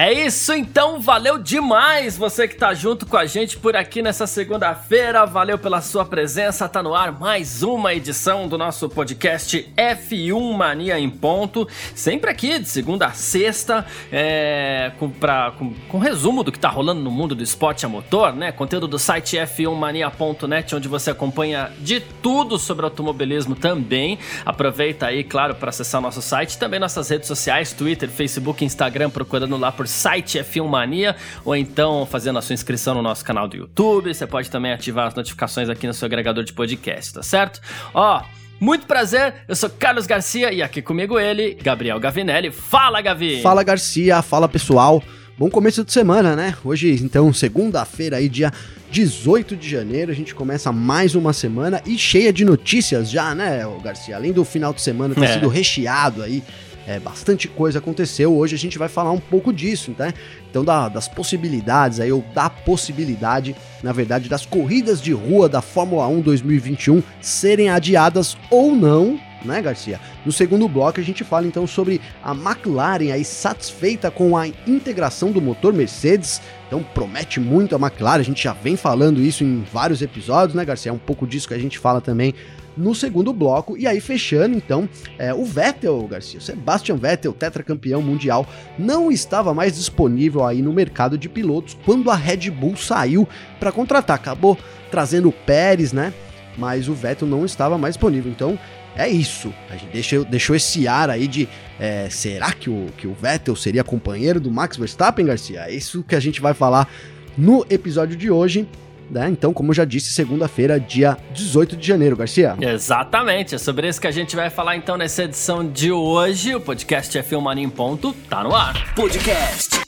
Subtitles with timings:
[0.00, 4.28] É isso então, valeu demais você que tá junto com a gente por aqui nessa
[4.28, 5.26] segunda-feira.
[5.26, 6.68] Valeu pela sua presença.
[6.68, 11.66] Tá no ar mais uma edição do nosso podcast F1 Mania em ponto.
[11.96, 16.68] Sempre aqui de segunda a sexta, é, com, pra, com, com resumo do que tá
[16.68, 18.52] rolando no mundo do esporte a motor, né?
[18.52, 24.16] Conteúdo do site f1mania.net, onde você acompanha de tudo sobre automobilismo também.
[24.46, 29.56] Aproveita aí, claro, para acessar nosso site, também nossas redes sociais, Twitter, Facebook, Instagram, procurando
[29.56, 33.56] lá por site F1 Mania ou então fazendo a sua inscrição no nosso canal do
[33.56, 34.12] YouTube.
[34.12, 37.60] Você pode também ativar as notificações aqui no seu agregador de podcast, tá certo?
[37.92, 38.22] Ó,
[38.60, 42.50] muito prazer, eu sou Carlos Garcia e aqui comigo ele, Gabriel Gavinelli.
[42.50, 43.40] Fala, Gavi!
[43.40, 45.02] Fala, Garcia, fala pessoal.
[45.38, 46.56] Bom começo de semana, né?
[46.64, 48.52] Hoje, então, segunda-feira aí, dia
[48.90, 53.62] 18 de janeiro, a gente começa mais uma semana e cheia de notícias já, né,
[53.80, 54.16] Garcia?
[54.16, 55.34] Além do final de semana ter é.
[55.34, 56.42] sido recheado aí
[56.88, 58.34] é, bastante coisa aconteceu.
[58.34, 60.14] Hoje a gente vai falar um pouco disso, né?
[60.50, 65.60] Então, da, das possibilidades aí, ou da possibilidade, na verdade, das corridas de rua da
[65.60, 70.00] Fórmula 1 2021 serem adiadas ou não, né, Garcia?
[70.24, 75.30] No segundo bloco a gente fala então sobre a McLaren aí satisfeita com a integração
[75.30, 76.40] do motor Mercedes.
[76.66, 80.64] Então promete muito a McLaren, a gente já vem falando isso em vários episódios, né,
[80.64, 80.90] Garcia?
[80.90, 82.34] É um pouco disso que a gente fala também
[82.78, 83.76] no segundo bloco.
[83.76, 84.88] E aí, fechando, então,
[85.18, 88.46] é, o Vettel, Garcia, Sebastian Vettel, tetracampeão mundial,
[88.78, 93.28] não estava mais disponível aí no mercado de pilotos quando a Red Bull saiu
[93.58, 94.16] para contratar.
[94.16, 94.56] Acabou
[94.90, 96.14] trazendo o Pérez, né?
[96.56, 98.30] Mas o Vettel não estava mais disponível.
[98.30, 98.58] Então,
[98.96, 99.52] é isso.
[99.70, 103.54] A gente deixou, deixou esse ar aí de é, será que o, que o Vettel
[103.54, 105.66] seria companheiro do Max Verstappen, Garcia?
[105.68, 106.88] É isso que a gente vai falar
[107.36, 108.66] no episódio de hoje
[109.10, 109.28] né?
[109.28, 112.56] Então, como eu já disse, segunda-feira, dia 18 de janeiro, Garcia.
[112.60, 116.54] Exatamente, é sobre isso que a gente vai falar então nessa edição de hoje.
[116.54, 118.94] O podcast F1 Mania em Ponto tá no ar.
[118.94, 119.80] Podcast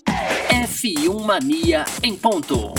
[0.48, 2.74] F1 Mania em Ponto.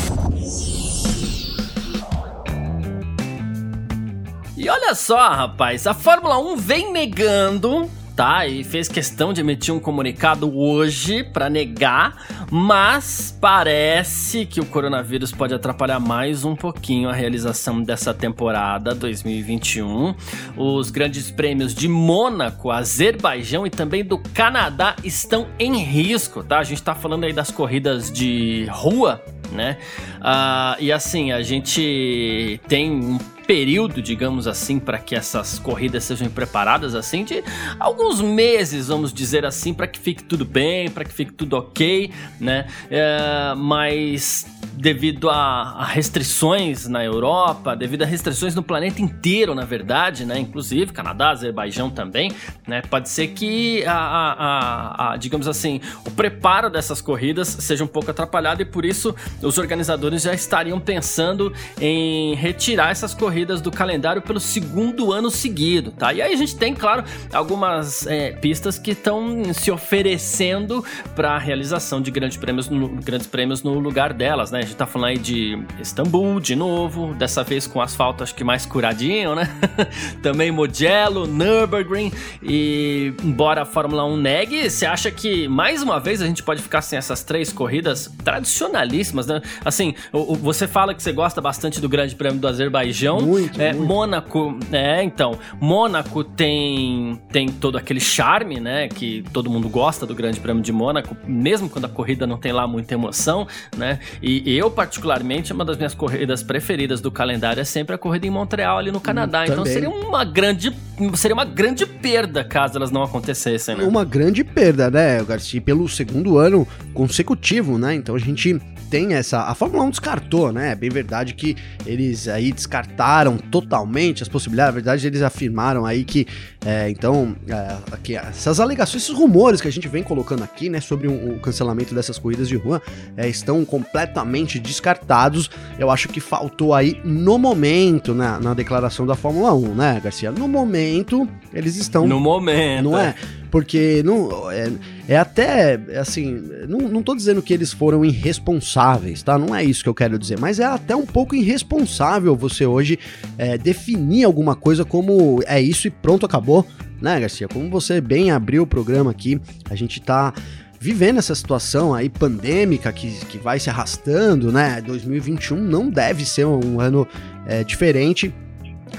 [4.58, 7.90] E olha só, rapaz, a Fórmula 1 vem negando
[8.22, 8.46] tá?
[8.46, 15.32] E fez questão de emitir um comunicado hoje para negar, mas parece que o coronavírus
[15.32, 20.14] pode atrapalhar mais um pouquinho a realização dessa temporada 2021.
[20.56, 26.60] Os grandes prêmios de Mônaco, Azerbaijão e também do Canadá estão em risco, tá?
[26.60, 29.20] A gente tá falando aí das corridas de rua,
[29.52, 29.80] né?
[30.20, 33.18] Uh, e assim, a gente tem um
[33.52, 37.44] período, digamos assim, para que essas corridas sejam preparadas, assim, de
[37.78, 42.14] alguns meses, vamos dizer assim, para que fique tudo bem, para que fique tudo ok,
[42.40, 42.66] né?
[42.90, 49.66] É, mas devido a, a, restrições na Europa, devido a restrições no planeta inteiro, na
[49.66, 50.40] verdade, né?
[50.40, 52.32] Inclusive Canadá, Azerbaijão também,
[52.66, 52.82] né?
[52.90, 58.12] Pode ser que a, a, a, digamos assim, o preparo dessas corridas seja um pouco
[58.12, 63.72] atrapalhado e por isso os organizadores já estariam pensando em retirar essas corridas corridas do
[63.72, 66.14] calendário pelo segundo ano seguido, tá?
[66.14, 67.04] E aí a gente tem, claro,
[67.34, 70.86] algumas é, pistas que estão se oferecendo
[71.16, 74.60] para a realização de grandes prêmios, no, grandes prêmios no lugar delas, né?
[74.60, 78.44] A gente tá falando aí de Istambul, de novo, dessa vez com asfalto acho que
[78.44, 79.50] mais curadinho, né?
[80.22, 82.12] Também Mugello, Nürburgring
[82.44, 86.62] e embora a Fórmula 1 negue, você acha que mais uma vez a gente pode
[86.62, 89.42] ficar sem essas três corridas tradicionalíssimas, né?
[89.66, 93.88] Assim, você fala que você gosta bastante do Grande Prêmio do Azerbaijão, muito, é, muito.
[93.88, 100.14] Mônaco, é, então, Mônaco tem tem todo aquele charme, né, que todo mundo gosta do
[100.14, 104.00] Grande Prêmio de Mônaco, mesmo quando a corrida não tem lá muita emoção, né?
[104.22, 108.30] E eu particularmente uma das minhas corridas preferidas do calendário é sempre a corrida em
[108.30, 109.42] Montreal ali no Canadá.
[109.42, 110.76] Hum, então seria uma grande
[111.16, 113.84] seria uma grande perda caso elas não acontecessem, né?
[113.84, 117.96] Uma grande perda, né, Garcia, pelo segundo ano consecutivo, né?
[117.96, 118.60] Então a gente
[118.92, 119.44] tem essa.
[119.44, 120.74] A Fórmula 1 descartou, né?
[120.74, 121.56] É bem verdade que
[121.86, 124.68] eles aí descartaram totalmente as possibilidades.
[124.68, 126.28] Na verdade, eles afirmaram aí que,
[126.66, 130.82] é, então, é, que essas alegações, esses rumores que a gente vem colocando aqui, né,
[130.82, 132.82] sobre o, cancelamento dessas corridas de rua,
[133.16, 135.50] é, estão completamente descartados.
[135.80, 140.32] Eu acho que faltou aí no momento, né, na declaração da Fórmula 1, né, Garcia?
[140.32, 142.06] No momento, eles estão.
[142.06, 142.84] No momento.
[142.84, 143.16] Não é?
[143.52, 144.72] Porque não, é,
[145.10, 149.38] é até, assim, não, não tô dizendo que eles foram irresponsáveis, tá?
[149.38, 152.98] Não é isso que eu quero dizer, mas é até um pouco irresponsável você hoje
[153.38, 156.66] é, definir alguma coisa como é isso e pronto, acabou
[157.02, 157.48] né, Garcia?
[157.48, 160.34] Como você bem abriu o programa aqui, a gente tá
[160.80, 164.82] vivendo essa situação aí pandêmica que, que vai se arrastando, né?
[164.82, 167.08] 2021 não deve ser um ano
[167.46, 168.34] é, diferente.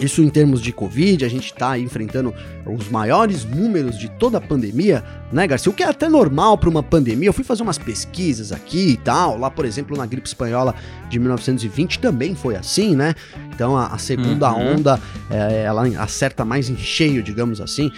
[0.00, 2.34] Isso em termos de Covid, a gente está enfrentando
[2.66, 5.70] os maiores números de toda a pandemia, né, Garcia?
[5.70, 7.28] O que é até normal para uma pandemia.
[7.28, 9.38] Eu fui fazer umas pesquisas aqui e tal.
[9.38, 10.74] Lá, por exemplo, na gripe espanhola
[11.08, 13.14] de 1920 também foi assim, né?
[13.54, 14.76] Então a, a segunda uhum.
[14.76, 15.00] onda
[15.30, 17.92] é, ela acerta mais em cheio, digamos assim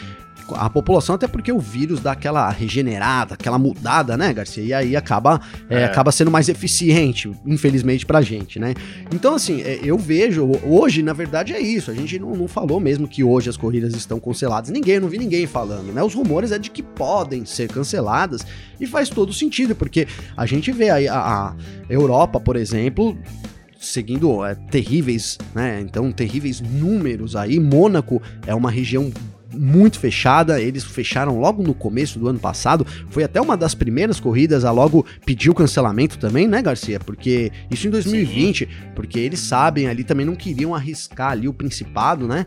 [0.53, 4.63] a população, até porque o vírus dá aquela regenerada, aquela mudada, né, Garcia?
[4.63, 5.85] E aí acaba, é, é.
[5.85, 8.75] acaba sendo mais eficiente, infelizmente, pra gente, né?
[9.13, 11.91] Então, assim, é, eu vejo, hoje, na verdade, é isso.
[11.91, 14.71] A gente não, não falou mesmo que hoje as corridas estão canceladas.
[14.71, 16.03] Ninguém, não vi ninguém falando, né?
[16.03, 18.45] Os rumores é de que podem ser canceladas
[18.79, 20.07] e faz todo sentido, porque
[20.37, 21.55] a gente vê aí a, a
[21.89, 23.17] Europa, por exemplo,
[23.79, 25.81] seguindo é, terríveis, né?
[25.81, 27.61] Então, terríveis números aí.
[27.61, 29.13] Mônaco é uma região
[29.55, 30.61] muito fechada.
[30.61, 32.87] Eles fecharam logo no começo do ano passado.
[33.11, 36.99] Foi até uma das primeiras corridas a logo pedir o cancelamento também, né, Garcia?
[37.01, 38.71] Porque isso em 2020, Sim.
[38.95, 42.47] porque eles sabem ali também não queriam arriscar ali o Principado, né?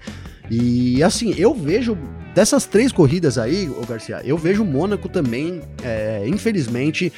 [0.50, 1.98] E assim, eu vejo
[2.34, 7.12] dessas três corridas aí, ô Garcia, eu vejo o Mônaco também, é, infelizmente,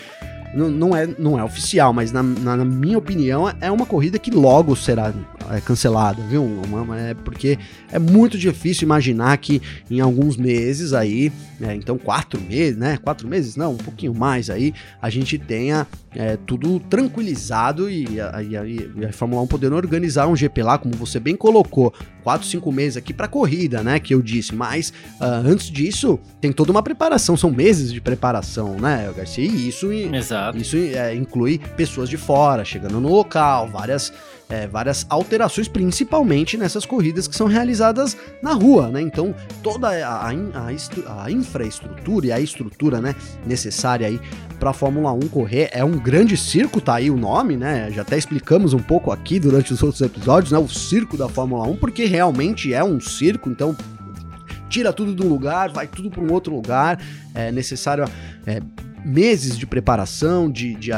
[0.53, 4.17] não, não, é, não é oficial, mas na, na, na, minha opinião é uma corrida
[4.17, 5.13] que logo será
[5.51, 6.43] é, cancelada, viu?
[6.43, 7.57] Uma, é porque
[7.91, 11.31] é muito difícil imaginar que em alguns meses aí,
[11.61, 12.97] é, então quatro meses, né?
[12.97, 18.43] Quatro meses, não, um pouquinho mais aí, a gente tenha é, tudo tranquilizado e a,
[18.43, 21.93] e, a, e a Fórmula 1 podendo organizar um GP lá, como você bem colocou,
[22.23, 23.99] quatro, cinco meses aqui para corrida, né?
[23.99, 24.89] Que eu disse, mas
[25.19, 29.45] uh, antes disso tem toda uma preparação, são meses de preparação, né, Garcia?
[29.45, 30.57] E isso, Exato.
[30.57, 34.11] isso é, inclui pessoas de fora chegando no local, várias
[34.49, 38.99] é, várias alterações, principalmente nessas corridas que são realizadas na rua, né?
[38.99, 43.15] Então, toda a, a, a, infraestrutura e a estrutura né,
[43.45, 44.19] necessária aí
[44.59, 47.91] para a Fórmula 1 correr é um grande circo, tá aí o nome, né?
[47.91, 50.57] Já até explicamos um pouco aqui durante os outros episódios, né?
[50.57, 53.77] O circo da Fórmula 1, porque realmente é um circo, então
[54.67, 56.99] tira tudo de um lugar, vai tudo para um outro lugar,
[57.33, 58.05] é necessário
[58.45, 58.61] é,
[59.05, 60.91] meses de preparação, de, de,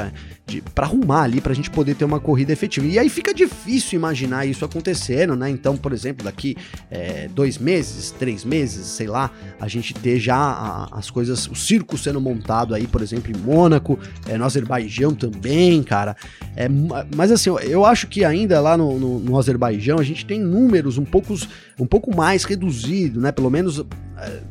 [0.74, 2.86] para arrumar ali para a gente poder ter uma corrida efetiva.
[2.86, 5.50] E aí fica difícil imaginar isso acontecendo, né?
[5.50, 6.58] Então, por exemplo, daqui
[6.90, 11.56] é, dois meses, três meses, sei lá, a gente ter já a, as coisas, o
[11.56, 16.16] circo sendo montado aí, por exemplo, em Mônaco, é, no Azerbaijão também, cara.
[16.56, 16.68] É,
[17.16, 20.98] mas assim, eu acho que ainda lá no, no, no Azerbaijão a gente tem números
[20.98, 21.34] um pouco,
[21.80, 23.32] um pouco mais reduzido, né?
[23.32, 23.86] Pelo menos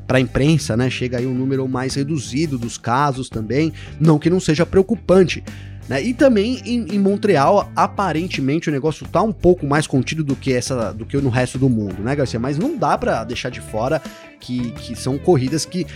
[0.07, 0.91] para a imprensa, né?
[0.91, 3.73] Chega aí um número mais reduzido dos casos também.
[4.01, 5.43] Não que não seja preocupante.
[5.89, 6.03] Né?
[6.05, 10.53] E também em, em, Montreal, aparentemente o negócio tá um pouco mais contido do que
[10.53, 12.39] essa, do que no resto do mundo, né, Garcia?
[12.39, 14.01] Mas não dá para deixar de fora
[14.41, 15.87] que, que são corridas que,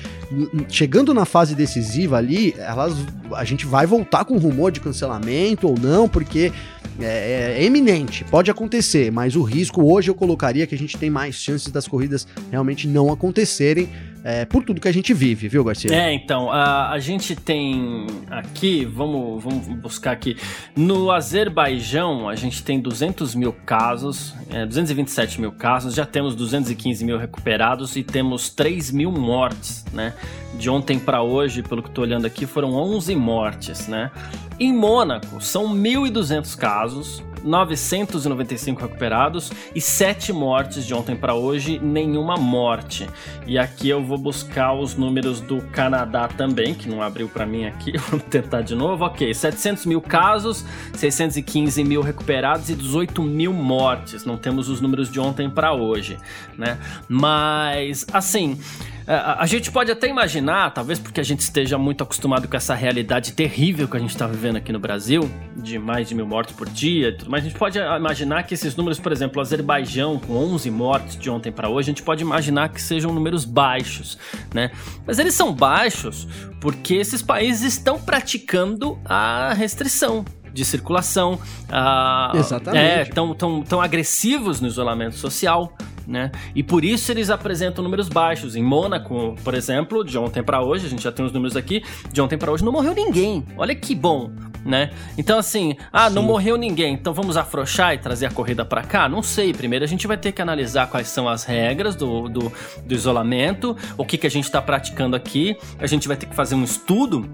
[0.68, 2.94] chegando na fase decisiva ali, elas,
[3.32, 6.52] a gente vai voltar com rumor de cancelamento ou não, porque
[7.00, 11.10] é, é, eminente, pode acontecer, mas o risco hoje eu colocaria que a gente tem
[11.10, 13.88] mais chances das corridas realmente não acontecerem
[14.24, 15.94] é, por tudo que a gente vive, viu, Garcia?
[15.94, 20.36] É, então, a, a gente tem aqui, vamos, vamos buscar aqui,
[20.74, 27.04] no Azerbaijão a gente tem 200 mil casos, é, 227 mil casos, já temos 215
[27.04, 30.14] mil recuperados e temos 3 mil mortes, né?
[30.58, 34.10] De ontem para hoje, pelo que estou olhando aqui, foram 11 mortes, né?
[34.58, 42.36] Em Mônaco, são 1.200 casos, 995 recuperados e 7 mortes de ontem para hoje, nenhuma
[42.36, 43.08] morte.
[43.46, 47.66] E aqui eu vou buscar os números do Canadá também, que não abriu para mim
[47.66, 49.04] aqui, vou tentar de novo.
[49.04, 54.24] Ok, 700 mil casos, 615 mil recuperados e 18 mil mortes.
[54.24, 56.16] Não temos os números de ontem para hoje,
[56.56, 56.78] né?
[57.08, 58.58] Mas, assim.
[59.06, 62.74] É, a, gente pode até imaginar, talvez porque a gente esteja muito acostumado com essa
[62.74, 66.54] realidade terrível que a gente está vivendo aqui no Brasil, de mais de mil mortes
[66.54, 69.40] por dia e tudo mais, a gente pode imaginar que esses números, por exemplo, o
[69.42, 73.44] Azerbaijão com 11 mortes de ontem para hoje, a gente pode imaginar que sejam números
[73.44, 74.18] baixos,
[74.54, 74.70] né?
[75.06, 76.26] Mas eles são baixos
[76.60, 81.34] porque esses países estão praticando a restrição, de circulação.
[81.64, 82.78] Uh, Exatamente.
[82.78, 86.30] É, tão, tão, tão agressivos no isolamento social né?
[86.54, 88.56] E por isso eles apresentam números baixos.
[88.56, 91.82] Em Mônaco, por exemplo, de ontem para hoje, a gente já tem os números aqui,
[92.12, 93.44] de ontem para hoje não morreu ninguém.
[93.56, 94.30] Olha que bom,
[94.64, 94.90] né?
[95.16, 96.14] Então assim, ah, Sim.
[96.14, 99.08] não morreu ninguém, então vamos afrouxar e trazer a corrida para cá?
[99.08, 99.52] Não sei.
[99.52, 102.52] Primeiro a gente vai ter que analisar quais são as regras do, do,
[102.84, 105.56] do isolamento, o que, que a gente está praticando aqui.
[105.78, 107.28] A gente vai ter que fazer um estudo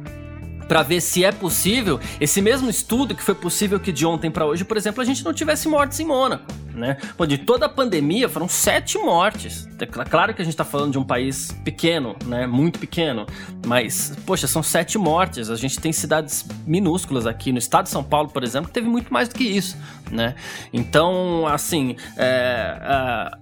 [0.71, 4.47] para ver se é possível esse mesmo estudo que foi possível que de ontem para
[4.47, 6.97] hoje, por exemplo, a gente não tivesse mortes em Mônaco, né?
[7.17, 9.69] Pô, de toda a pandemia foram sete mortes.
[9.81, 12.47] É claro que a gente tá falando de um país pequeno, né?
[12.47, 13.27] Muito pequeno,
[13.67, 15.51] mas poxa, são sete mortes.
[15.51, 18.87] A gente tem cidades minúsculas aqui no estado de São Paulo, por exemplo, que teve
[18.87, 19.77] muito mais do que isso,
[20.09, 20.37] né?
[20.73, 23.33] Então, assim, é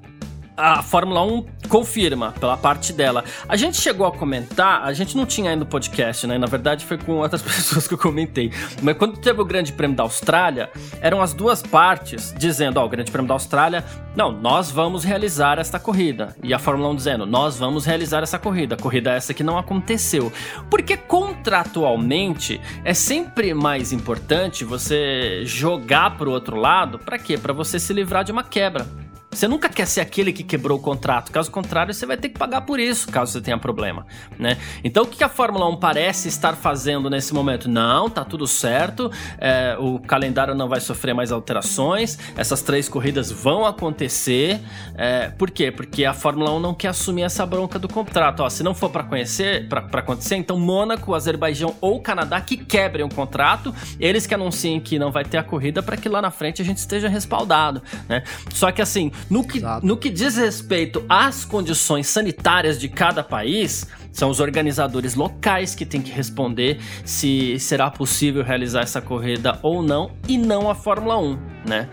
[0.59, 3.23] a Fórmula 1 confirma pela parte dela.
[3.49, 6.37] A gente chegou a comentar, a gente não tinha ainda o podcast, né?
[6.37, 8.53] Na verdade, foi com outras pessoas que eu comentei.
[8.83, 10.69] Mas quando teve o Grande Prêmio da Austrália,
[11.00, 13.85] eram as duas partes dizendo: Ó, oh, o Grande Prêmio da Austrália,
[14.17, 16.35] não, nós vamos realizar esta corrida.
[16.43, 18.77] E a Fórmula 1 dizendo: nós vamos realizar essa corrida.
[18.77, 20.33] Corrida essa que não aconteceu.
[20.69, 27.38] Porque contratualmente é sempre mais importante você jogar pro outro lado, para quê?
[27.38, 29.08] Para você se livrar de uma quebra.
[29.30, 31.30] Você nunca quer ser aquele que quebrou o contrato.
[31.30, 34.06] Caso contrário, você vai ter que pagar por isso, caso você tenha problema,
[34.38, 34.56] né?
[34.82, 37.68] Então, o que a Fórmula 1 parece estar fazendo nesse momento?
[37.68, 39.11] Não, tá tudo certo.
[39.38, 42.18] É, o calendário não vai sofrer mais alterações.
[42.37, 44.61] Essas três corridas vão acontecer.
[44.94, 45.70] É, por quê?
[45.70, 48.40] Porque a Fórmula 1 não quer assumir essa bronca do contrato.
[48.40, 53.04] Ó, se não for para conhecer, para acontecer, então Mônaco, Azerbaijão ou Canadá que quebrem
[53.04, 56.30] o contrato, eles que anunciem que não vai ter a corrida para que lá na
[56.30, 58.23] frente a gente esteja respaldado, né?
[58.52, 63.87] Só que assim, no que, no que diz respeito às condições sanitárias de cada país,
[64.18, 69.80] são os organizadores locais que têm que responder se será possível realizar essa corrida ou
[69.80, 71.88] não, e não a Fórmula 1, né?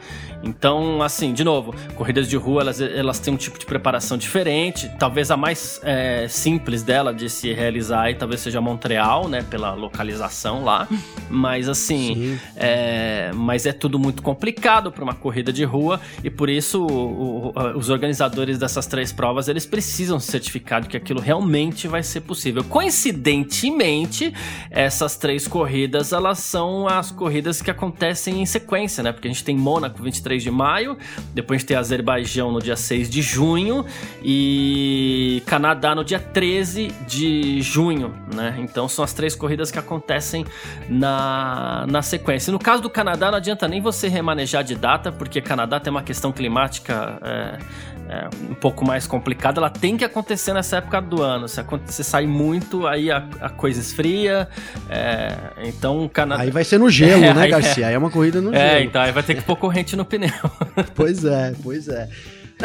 [0.45, 4.89] Então, assim, de novo, corridas de rua elas, elas têm um tipo de preparação diferente.
[4.99, 9.43] Talvez a mais é, simples dela de se realizar aí, talvez seja Montreal, né?
[9.49, 10.87] Pela localização lá.
[11.29, 16.49] Mas assim, é, mas é tudo muito complicado para uma corrida de rua e por
[16.49, 21.87] isso o, o, os organizadores dessas três provas eles precisam certificar de que aquilo realmente
[21.87, 22.63] vai ser possível.
[22.63, 24.33] Coincidentemente,
[24.69, 29.11] essas três corridas elas são as corridas que acontecem em sequência, né?
[29.11, 30.97] Porque a gente tem Mônaco 23 23 de maio,
[31.33, 33.85] depois tem Azerbaijão no dia 6 de junho
[34.23, 38.55] e Canadá no dia 13 de junho, né?
[38.59, 40.45] Então são as três corridas que acontecem
[40.89, 42.51] na, na sequência.
[42.51, 46.03] No caso do Canadá, não adianta nem você remanejar de data, porque Canadá tem uma
[46.03, 47.57] questão climática é,
[48.07, 51.47] é, um pouco mais complicada, ela tem que acontecer nessa época do ano.
[51.47, 54.47] Se acontecer sair muito, aí a, a coisa esfria.
[54.89, 56.43] É, então o Canadá.
[56.43, 57.87] Aí vai ser no gelo, é, né, Garcia?
[57.87, 58.69] Aí é uma corrida no é, gelo.
[58.69, 60.29] É, então aí vai ter que pôr corrente no pneu.
[60.93, 62.07] pois é, pois é.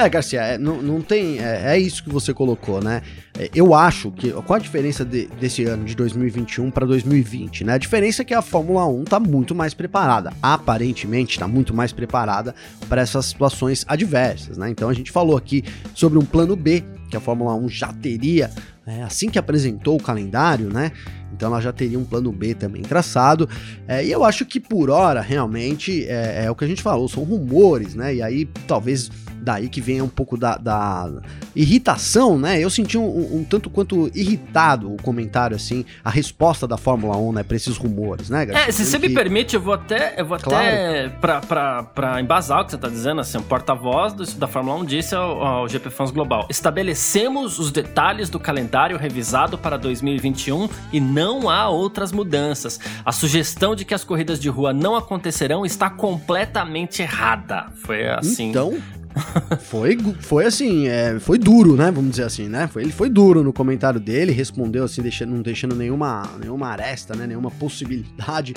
[0.01, 1.39] É, Garcia, é, não, não tem.
[1.39, 3.03] É, é, isso que você colocou, né?
[3.39, 4.33] É, eu acho que.
[4.33, 7.75] Qual a diferença de, desse ano, de 2021 para 2020, né?
[7.75, 10.33] A diferença é que a Fórmula 1 tá muito mais preparada.
[10.43, 12.55] Aparentemente, está muito mais preparada
[12.89, 14.71] para essas situações adversas, né?
[14.71, 15.63] Então a gente falou aqui
[15.95, 18.51] sobre um plano B que a Fórmula 1 já teria
[18.87, 20.93] é, assim que apresentou o calendário, né?
[21.33, 23.49] Então ela já teria um plano B também traçado.
[23.87, 27.09] É, e eu acho que por hora, realmente, é, é, o que a gente falou,
[27.09, 28.15] são rumores, né?
[28.15, 31.11] E aí talvez daí que venha um pouco da, da
[31.55, 32.59] irritação, né?
[32.59, 37.17] Eu senti um, um, um, tanto quanto irritado o comentário, assim, a resposta da Fórmula
[37.17, 38.69] 1, né, pra esses rumores, né, Garcia?
[38.69, 39.09] É, se você que...
[39.09, 40.67] me permite, eu vou até, eu vou claro.
[40.67, 44.77] até pra, pra, pra embasar o que você tá dizendo, assim, o porta-voz da Fórmula
[44.81, 50.69] 1 disse ao, ao GP Fans Global, estabelecemos os detalhes do calendário revisado para 2021
[50.93, 52.79] e não há outras mudanças.
[53.05, 57.67] A sugestão de que as corridas de rua não acontecerão está completamente errada.
[57.77, 58.51] Foi assim.
[58.51, 58.79] Então,
[59.61, 61.91] foi, foi assim, é, foi duro, né?
[61.91, 62.67] Vamos dizer assim, né?
[62.69, 67.15] Foi, ele foi duro no comentário dele, respondeu assim, deixando, não deixando nenhuma, nenhuma aresta,
[67.15, 67.27] né?
[67.27, 68.55] Nenhuma possibilidade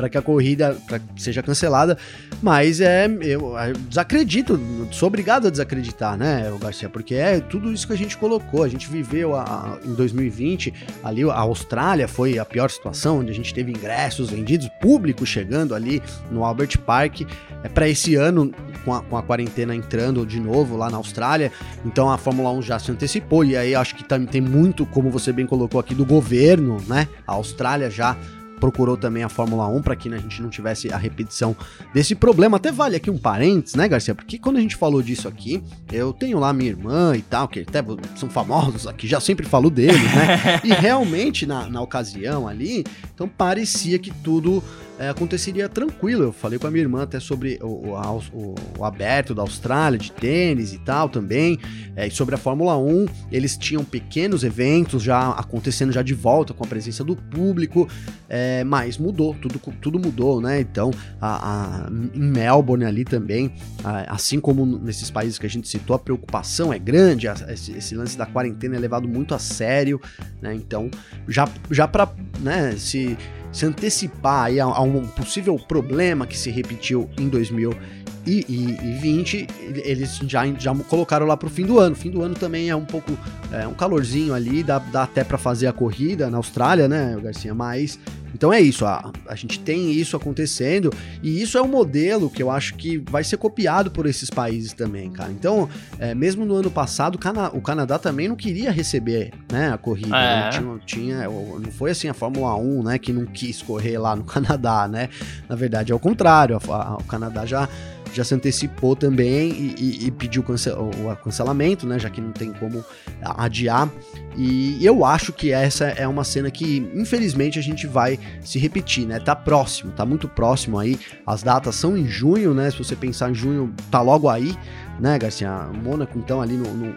[0.00, 0.74] para que a corrida
[1.14, 1.98] seja cancelada,
[2.40, 3.52] mas é eu,
[3.86, 4.58] desacredito,
[4.90, 8.68] sou obrigado a desacreditar, né, Garcia, porque é tudo isso que a gente colocou, a
[8.68, 10.72] gente viveu a, a, em 2020,
[11.04, 15.74] ali a Austrália foi a pior situação, onde a gente teve ingressos vendidos, público chegando
[15.74, 17.20] ali no Albert Park,
[17.62, 18.50] é para esse ano
[18.86, 21.52] com a, com a quarentena entrando de novo lá na Austrália,
[21.84, 25.10] então a Fórmula 1 já se antecipou e aí acho que também tem muito, como
[25.10, 27.06] você bem colocou aqui, do governo, né?
[27.26, 28.16] A Austrália já
[28.60, 31.56] procurou também a Fórmula 1 para que a gente não tivesse a repetição
[31.92, 32.58] desse problema.
[32.58, 34.14] Até vale aqui um parênteses, né, Garcia?
[34.14, 37.60] Porque quando a gente falou disso aqui, eu tenho lá minha irmã e tal, que
[37.60, 37.82] até
[38.14, 40.60] são famosos aqui, já sempre falo deles, né?
[40.62, 44.62] e realmente, na, na ocasião ali, então parecia que tudo
[45.00, 46.24] é, aconteceria tranquilo.
[46.24, 50.12] Eu falei com a minha irmã até sobre o, o, o aberto da Austrália de
[50.12, 51.58] tênis e tal também,
[51.96, 53.06] é, e sobre a Fórmula 1.
[53.32, 57.88] Eles tinham pequenos eventos já acontecendo já de volta com a presença do público,
[58.28, 60.60] é, mas mudou, tudo, tudo mudou, né?
[60.60, 65.66] Então, a, a, em Melbourne ali também, a, assim como nesses países que a gente
[65.66, 69.98] citou, a preocupação é grande, esse, esse, lance da quarentena é levado muito a sério,
[70.42, 70.54] né?
[70.54, 70.90] Então,
[71.26, 73.16] já, já para né, se
[73.52, 79.46] se antecipar aí a, um possível problema que se repetiu em 2020,
[79.84, 81.96] eles já, já colocaram lá pro fim do ano.
[81.96, 83.12] Fim do ano também é um pouco
[83.52, 87.54] é, um calorzinho ali, dá, dá até para fazer a corrida na Austrália, né, Garcia?
[87.54, 87.98] Mas
[88.34, 92.42] então é isso, a, a gente tem isso acontecendo e isso é um modelo que
[92.42, 95.30] eu acho que vai ser copiado por esses países também, cara.
[95.30, 95.68] Então,
[95.98, 99.78] é, mesmo no ano passado, o, Cana o, Canadá também não queria receber né, a
[99.78, 100.10] corrida.
[100.10, 100.48] Né?
[100.48, 100.50] É.
[100.50, 104.24] Tinha, tinha, não foi assim a Fórmula 1, né, que não quis correr lá no
[104.24, 105.08] Canadá, né?
[105.48, 107.68] Na verdade é o contrário, a, a, o Canadá já
[108.12, 111.98] já se antecipou também e, e, e pediu o cancelamento, né?
[111.98, 112.84] Já que não tem como
[113.22, 113.90] adiar.
[114.36, 119.06] E eu acho que essa é uma cena que, infelizmente, a gente vai se repetir,
[119.06, 119.18] né?
[119.18, 120.98] Tá próximo, tá muito próximo aí.
[121.26, 122.70] As datas são em junho, né?
[122.70, 124.56] Se você pensar em junho, tá logo aí,
[125.00, 125.68] né, Garcia?
[125.82, 126.94] Mônaco, então, ali no, no,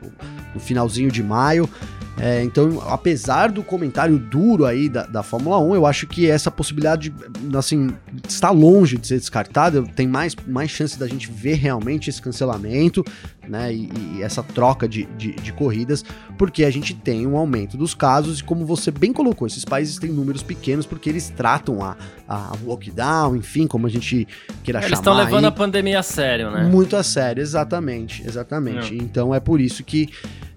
[0.54, 1.70] no finalzinho de maio.
[2.18, 6.52] É, então, apesar do comentário duro aí da, da Fórmula 1, eu acho que essa
[6.52, 7.12] possibilidade,
[7.58, 7.90] assim,
[8.28, 9.82] está longe de ser descartada.
[9.82, 13.04] Tem mais, mais chance da gente ver realmente esse cancelamento,
[13.48, 13.74] né?
[13.74, 16.04] E, e essa troca de, de, de, corridas,
[16.38, 19.98] porque a gente tem um aumento dos casos, e como você bem colocou, esses países
[19.98, 21.96] têm números pequenos porque eles tratam a,
[22.28, 24.28] a lockdown, enfim, como a gente
[24.64, 24.88] queira eles chamar.
[24.88, 26.64] Eles estão levando aí, a pandemia a sério, né?
[26.64, 28.24] Muito a sério, exatamente.
[28.26, 28.96] Exatamente.
[28.96, 30.10] Então é por isso que.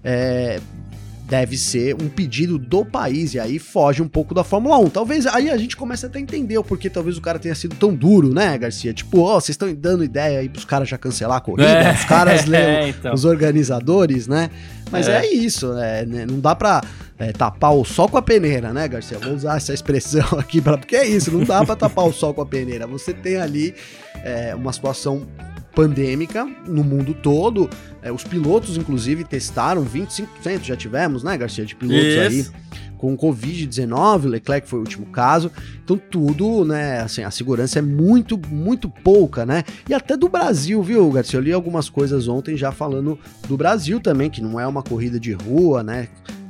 [0.03, 0.59] É,
[1.27, 4.89] deve ser um pedido do país, e aí foge um pouco da Fórmula 1.
[4.89, 7.75] Talvez aí a gente comece até a entender o porquê talvez o cara tenha sido
[7.75, 8.93] tão duro, né, Garcia?
[8.93, 11.93] Tipo, ó, oh, vocês estão dando ideia aí pros caras já cancelar a corrida, é,
[11.93, 13.13] os caras é, então.
[13.13, 14.49] os organizadores, né?
[14.89, 16.05] Mas é, é isso, né?
[16.05, 16.81] Não dá pra
[17.19, 19.19] é, tapar o sol com a peneira, né, Garcia?
[19.19, 22.33] Vou usar essa expressão aqui, pra, porque é isso, não dá pra tapar o sol
[22.33, 22.87] com a peneira.
[22.87, 23.75] Você tem ali
[24.23, 25.27] é, uma situação
[25.77, 27.69] pandêmica no mundo todo.
[28.01, 32.51] É, os pilotos, inclusive, testaram 25%, já tivemos, né, Garcia, de pilotos Isso.
[32.51, 35.51] aí com Covid-19, o Leclerc foi o último caso.
[35.83, 39.63] Então tudo, né, assim, a segurança é muito, muito pouca, né?
[39.87, 41.37] E até do Brasil, viu, Garcia?
[41.37, 45.19] Eu li algumas coisas ontem já falando do Brasil também, que não é uma corrida
[45.19, 46.07] de rua, né?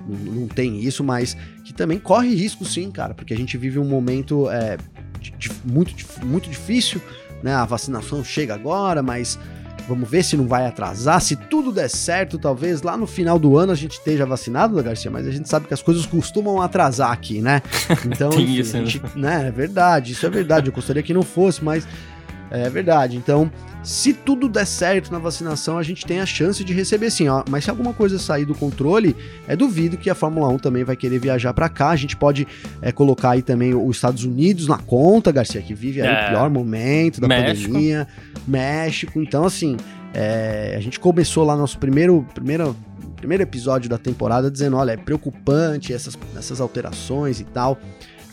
[0.07, 3.77] Não, não tem isso, mas que também corre risco sim, cara, porque a gente vive
[3.77, 4.77] um momento é,
[5.19, 5.93] de, de, muito,
[6.25, 7.01] muito difícil,
[7.41, 7.53] né?
[7.53, 9.39] A vacinação chega agora, mas
[9.87, 11.21] vamos ver se não vai atrasar.
[11.21, 14.81] Se tudo der certo, talvez lá no final do ano a gente esteja vacinado, da
[14.81, 17.61] Garcia, mas a gente sabe que as coisas costumam atrasar aqui, né?
[18.05, 19.47] Então, enfim, isso, gente, né?
[19.47, 20.67] É verdade, isso é verdade.
[20.67, 21.87] Eu gostaria que não fosse, mas
[22.49, 23.17] é verdade.
[23.17, 23.51] Então,
[23.83, 27.43] se tudo der certo na vacinação, a gente tem a chance de receber sim, ó.
[27.49, 29.15] Mas se alguma coisa sair do controle,
[29.47, 31.89] é duvido que a Fórmula 1 também vai querer viajar para cá.
[31.89, 32.47] A gente pode
[32.81, 36.25] é, colocar aí também os Estados Unidos na conta, Garcia, que vive aí é.
[36.25, 37.71] o pior momento da México.
[37.71, 38.07] pandemia.
[38.47, 39.21] México.
[39.21, 39.77] Então, assim,
[40.13, 42.75] é, a gente começou lá nosso primeiro, primeiro,
[43.15, 47.79] primeiro episódio da temporada dizendo: olha, é preocupante essas, essas alterações e tal.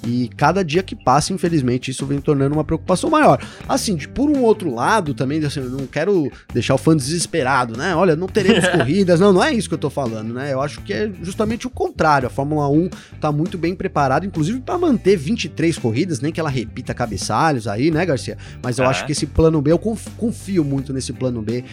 [0.06, 3.40] E cada dia que passa, infelizmente, isso vem tornando uma preocupação maior.
[3.68, 7.76] Assim, de, por um outro lado, também, assim, eu não quero deixar o fã desesperado,
[7.76, 7.94] né?
[7.94, 9.20] Olha, não teremos corridas.
[9.20, 10.52] Não, não é isso que eu tô falando, né?
[10.52, 12.26] Eu acho que é justamente o contrário.
[12.26, 12.90] A Fórmula 1
[13.20, 17.90] tá muito bem preparada, inclusive para manter 23 corridas, nem que ela repita cabeçalhos aí,
[17.90, 18.36] né, Garcia?
[18.62, 18.88] Mas eu é.
[18.88, 21.64] acho que esse plano B, eu confio muito nesse plano B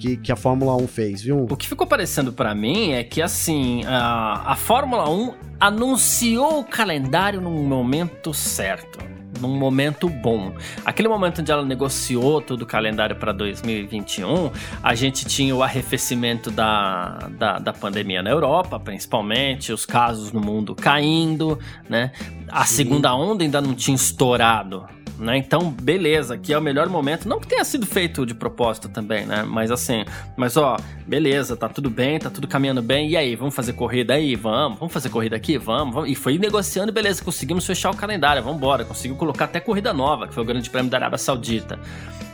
[0.00, 1.46] que, que a Fórmula 1 fez, viu?
[1.48, 6.64] O que ficou parecendo para mim é que, assim, a, a Fórmula 1 anunciou o
[6.64, 8.98] calendário num momento certo
[9.40, 10.52] num momento bom.
[10.84, 14.50] Aquele momento onde ela negociou todo o calendário para 2021,
[14.82, 20.40] a gente tinha o arrefecimento da, da, da, pandemia na Europa, principalmente, os casos no
[20.40, 21.58] mundo caindo,
[21.88, 22.12] né?
[22.48, 22.74] A Sim.
[22.74, 24.86] segunda onda ainda não tinha estourado
[25.20, 25.36] né?
[25.36, 27.28] Então, beleza, aqui é o melhor momento.
[27.28, 29.42] Não que tenha sido feito de propósito também, né?
[29.42, 30.04] Mas assim,
[30.36, 33.10] mas ó, beleza, tá tudo bem, tá tudo caminhando bem.
[33.10, 34.34] E aí, vamos fazer corrida aí?
[34.34, 34.78] Vamos.
[34.78, 35.58] Vamos fazer corrida aqui?
[35.58, 35.94] Vamos.
[35.94, 36.10] vamos.
[36.10, 38.84] E foi negociando, beleza, conseguimos fechar o calendário, vamos embora.
[38.84, 41.78] Conseguiu colocar até corrida nova, que foi o Grande Prêmio da Arábia Saudita.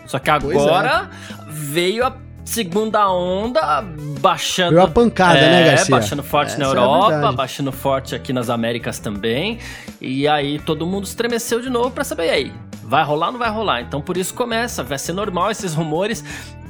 [0.07, 1.45] Só que agora é.
[1.49, 3.83] veio a segunda onda
[4.21, 4.71] baixando.
[4.71, 5.91] Deu uma pancada, né, é, né, Garcia?
[5.91, 9.59] Baixando forte Essa na é Europa, é baixando forte aqui nas Américas também.
[10.01, 12.53] E aí todo mundo estremeceu de novo para saber, e aí,
[12.87, 13.81] vai rolar ou não vai rolar?
[13.83, 16.25] Então por isso começa, vai ser normal esses rumores.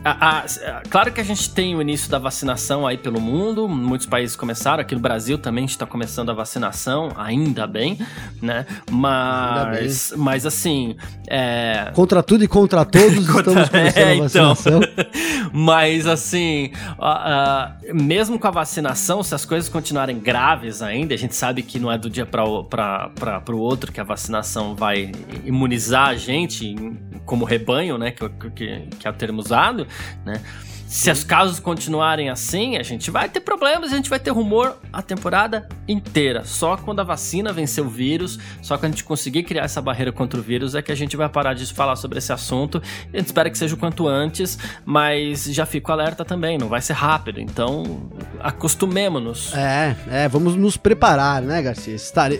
[0.07, 3.69] A, a, a, claro que a gente tem o início da vacinação aí pelo mundo,
[3.69, 7.99] muitos países começaram, aqui no Brasil também está começando a vacinação, ainda bem,
[8.41, 8.65] né?
[8.89, 10.19] Mas, bem.
[10.21, 10.97] mas assim.
[11.27, 11.91] É...
[11.93, 13.51] Contra tudo e contra todos contra...
[13.51, 14.49] estamos começando é, a então.
[14.51, 14.81] vacinação.
[14.81, 15.51] Então...
[15.53, 21.19] mas assim, uh, uh, mesmo com a vacinação, se as coisas continuarem graves ainda, a
[21.19, 25.11] gente sabe que não é do dia para o outro que a vacinação vai
[25.45, 26.77] imunizar a gente
[27.25, 28.13] como rebanho, né?
[28.13, 29.85] Que, que, que é o termo usado
[30.25, 30.41] né?
[30.87, 34.77] Se os casos continuarem assim, a gente vai ter problemas, a gente vai ter rumor
[34.93, 36.45] a temporada inteira.
[36.45, 40.13] Só quando a vacina vencer o vírus, só quando a gente conseguir criar essa barreira
[40.13, 42.81] contra o vírus é que a gente vai parar de falar sobre esse assunto.
[43.13, 46.81] A gente espera que seja o quanto antes, mas já fico alerta também, não vai
[46.81, 47.41] ser rápido.
[47.41, 48.09] Então,
[48.41, 49.55] acostumemos-nos.
[49.55, 51.95] É, é, vamos nos preparar, né, Garcia?
[51.95, 52.39] Estar, é.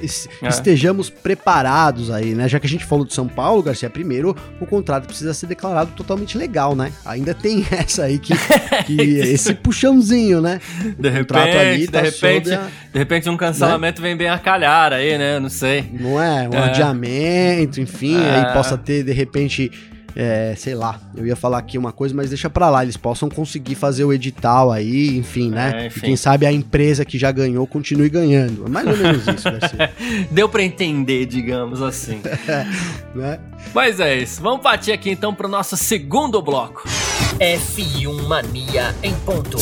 [0.49, 2.49] Estejamos preparados aí, né?
[2.49, 5.91] Já que a gente falou de São Paulo, Garcia, primeiro o contrato precisa ser declarado
[5.93, 6.93] totalmente legal, né?
[7.05, 8.36] Ainda tem essa aí que,
[8.87, 10.61] que esse puxãozinho, né?
[10.99, 12.69] De repente, ali tá de repente, a...
[12.93, 14.09] de repente um cancelamento né?
[14.09, 15.39] vem bem a calhar aí, né?
[15.39, 15.91] Não sei.
[15.93, 16.49] Não é?
[16.49, 16.65] Um é.
[16.65, 18.47] adiamento, enfim, é.
[18.47, 19.71] aí possa ter de repente
[20.17, 23.29] é, sei lá, eu ia falar aqui uma coisa, mas deixa pra lá, eles possam
[23.29, 25.83] conseguir fazer o edital aí, enfim, né?
[25.83, 25.99] É, enfim.
[25.99, 28.65] E quem sabe a empresa que já ganhou continue ganhando.
[28.65, 29.93] É mais ou menos isso, Garcia.
[30.33, 32.23] Deu pra entender, digamos assim.
[33.15, 33.39] né?
[33.75, 34.41] Mas é isso.
[34.41, 36.83] Vamos partir aqui então pro nosso segundo bloco.
[37.39, 39.59] F1 Mania em ponto.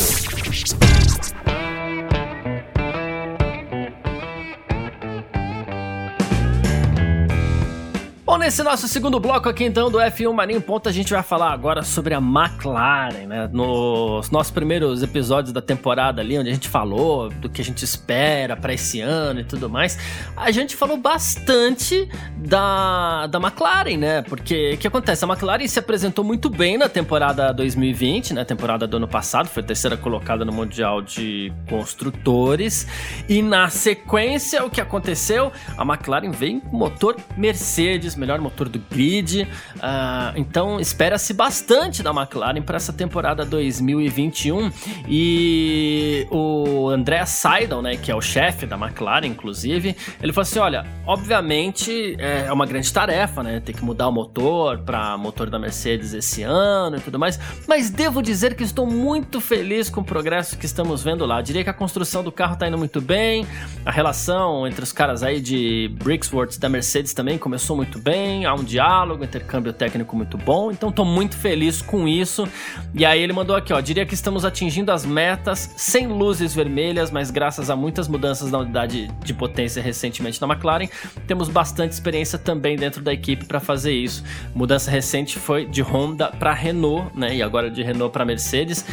[8.34, 11.22] Bom, nesse nosso segundo bloco aqui então do F1 Mania em Ponto, a gente vai
[11.22, 13.48] falar agora sobre a McLaren, né?
[13.52, 17.84] Nos nossos primeiros episódios da temporada ali, onde a gente falou do que a gente
[17.84, 19.96] espera para esse ano e tudo mais,
[20.36, 24.22] a gente falou bastante da, da McLaren, né?
[24.22, 25.24] Porque o que acontece?
[25.24, 28.44] A McLaren se apresentou muito bem na temporada 2020, né?
[28.44, 32.84] Temporada do ano passado, foi terceira colocada no Mundial de Construtores.
[33.28, 35.52] E na sequência, o que aconteceu?
[35.78, 39.42] A McLaren veio com motor Mercedes, melhor motor do grid.
[39.42, 44.70] Uh, então espera-se bastante da McLaren para essa temporada 2021.
[45.06, 50.58] E o André Seidel, né, que é o chefe da McLaren, inclusive, ele falou assim:
[50.58, 55.58] olha, obviamente é uma grande tarefa, né, ter que mudar o motor para motor da
[55.58, 60.04] Mercedes esse ano e tudo mais, mas devo dizer que estou muito feliz com o
[60.04, 61.42] progresso que estamos vendo lá.
[61.42, 63.46] Diria que a construção do carro está indo muito bem,
[63.84, 68.13] a relação entre os caras aí de Brixworth da Mercedes também começou muito bem,
[68.46, 72.48] há um diálogo, intercâmbio técnico muito bom, então estou muito feliz com isso.
[72.94, 77.10] E aí ele mandou aqui, ó, diria que estamos atingindo as metas sem luzes vermelhas,
[77.10, 80.88] mas graças a muitas mudanças na unidade de potência recentemente na McLaren,
[81.26, 84.24] temos bastante experiência também dentro da equipe para fazer isso.
[84.54, 87.34] Mudança recente foi de Honda para Renault, né?
[87.34, 88.84] E agora de Renault para Mercedes.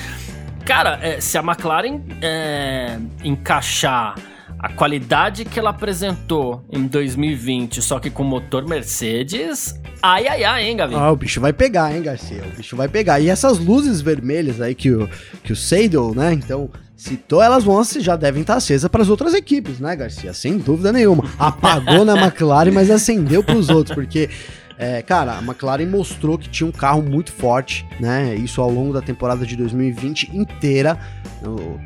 [0.65, 4.15] Cara, é, se a McLaren é, encaixar
[4.61, 10.69] a qualidade que ela apresentou em 2020, só que com motor Mercedes, ai ai ai,
[10.69, 10.93] hein, Gavi?
[10.93, 12.43] Ah, o bicho vai pegar, hein, Garcia?
[12.45, 13.19] O bicho vai pegar.
[13.19, 15.09] E essas luzes vermelhas aí que o,
[15.43, 19.33] que o Seidel, né, então citou, elas vão já devem estar acesas para as outras
[19.33, 20.31] equipes, né, Garcia?
[20.31, 21.23] Sem dúvida nenhuma.
[21.39, 24.29] Apagou na McLaren, mas acendeu para os outros, porque
[24.77, 28.35] é, cara, a McLaren mostrou que tinha um carro muito forte, né?
[28.35, 30.99] Isso ao longo da temporada de 2020 inteira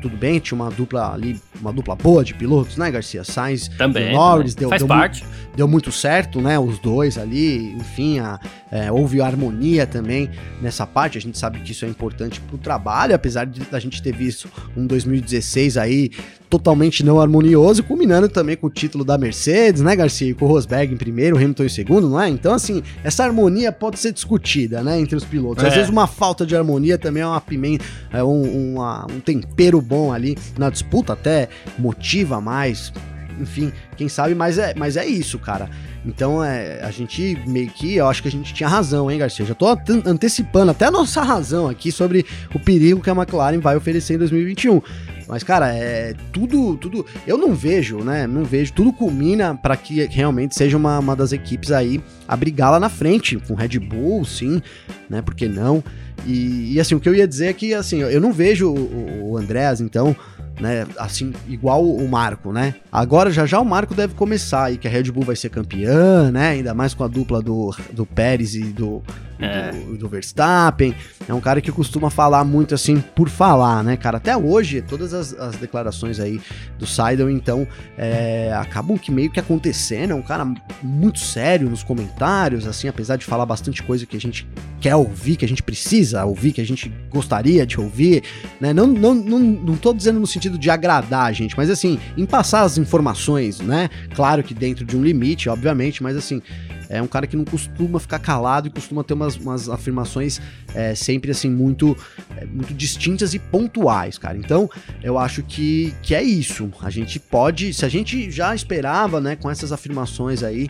[0.00, 3.24] tudo bem, tinha uma dupla ali, uma dupla boa de pilotos, né, Garcia?
[3.24, 5.22] Sainz também, e Norris, deu, faz deu parte.
[5.22, 8.38] Muito, deu muito certo, né, os dois ali, enfim, a,
[8.70, 13.14] é, houve harmonia também nessa parte, a gente sabe que isso é importante pro trabalho,
[13.14, 16.10] apesar de a gente ter visto um 2016 aí
[16.48, 20.34] totalmente não harmonioso, culminando também com o título da Mercedes, né, Garcia?
[20.34, 22.28] Com o Rosberg em primeiro, Hamilton em segundo, não é?
[22.28, 25.64] Então, assim, essa harmonia pode ser discutida, né, entre os pilotos.
[25.64, 25.68] É.
[25.68, 29.80] Às vezes uma falta de harmonia também é uma pimenta, é um, uma, um tempero
[29.80, 31.45] bom ali na disputa, até
[31.78, 32.92] motiva mais,
[33.40, 35.68] enfim, quem sabe, mas é, mas é isso, cara.
[36.04, 39.44] Então, é, a gente meio que, eu acho que a gente tinha razão, hein, Garcia?
[39.44, 39.66] Já tô
[40.04, 44.18] antecipando até a nossa razão aqui sobre o perigo que a McLaren vai oferecer em
[44.18, 44.80] 2021.
[45.28, 47.04] Mas, cara, é tudo, tudo.
[47.26, 48.28] Eu não vejo, né?
[48.28, 48.72] Não vejo.
[48.72, 52.88] Tudo culmina para que realmente seja uma, uma das equipes aí a brigar lá na
[52.88, 54.62] frente, com Red Bull, sim,
[55.10, 55.20] né?
[55.20, 55.82] Por que não?
[56.24, 59.32] E, e assim, o que eu ia dizer é que, assim, eu não vejo o,
[59.34, 59.40] o
[59.80, 60.16] então
[60.60, 60.86] né?
[60.98, 62.74] Assim, igual o Marco, né?
[62.90, 66.30] Agora já já o Marco deve começar aí, que a Red Bull vai ser campeã,
[66.30, 66.50] né?
[66.50, 69.02] Ainda mais com a dupla do, do Pérez e do,
[69.38, 69.70] é.
[69.70, 70.94] do, do, Verstappen.
[71.28, 74.16] É um cara que costuma falar muito assim por falar, né, cara?
[74.16, 76.40] Até hoje, todas as, as declarações aí
[76.78, 80.12] do Seidel, então, é, acabam que meio que acontecendo.
[80.12, 80.46] É um cara
[80.82, 84.48] muito sério nos comentários, assim, apesar de falar bastante coisa que a gente
[84.80, 88.22] quer ouvir, que a gente precisa ouvir, que a gente gostaria de ouvir,
[88.60, 88.72] né?
[88.72, 92.26] Não, não, não, não tô dizendo no sentido de agradar a gente, mas assim, em
[92.26, 93.88] passar as informações, né?
[94.14, 96.42] Claro que dentro de um limite, obviamente, mas assim,
[96.88, 100.40] é um cara que não costuma ficar calado e costuma ter umas, umas afirmações
[100.74, 101.96] é, sempre assim muito,
[102.36, 104.36] é, muito distintas e pontuais, cara.
[104.36, 104.70] Então,
[105.02, 106.70] eu acho que, que é isso.
[106.80, 110.68] A gente pode, se a gente já esperava, né, com essas afirmações aí,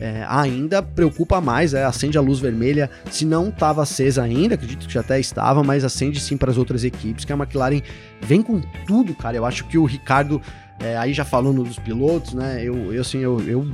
[0.00, 4.86] é, ainda preocupa mais, é, acende a luz vermelha, se não estava acesa ainda, acredito
[4.86, 7.82] que já até estava, mas acende sim para as outras equipes, que a McLaren
[8.20, 9.36] vem com tudo, cara.
[9.36, 10.40] Eu acho que o Ricardo,
[10.78, 12.62] é, aí já falando dos pilotos, né?
[12.62, 13.66] Eu, eu assim, eu, eu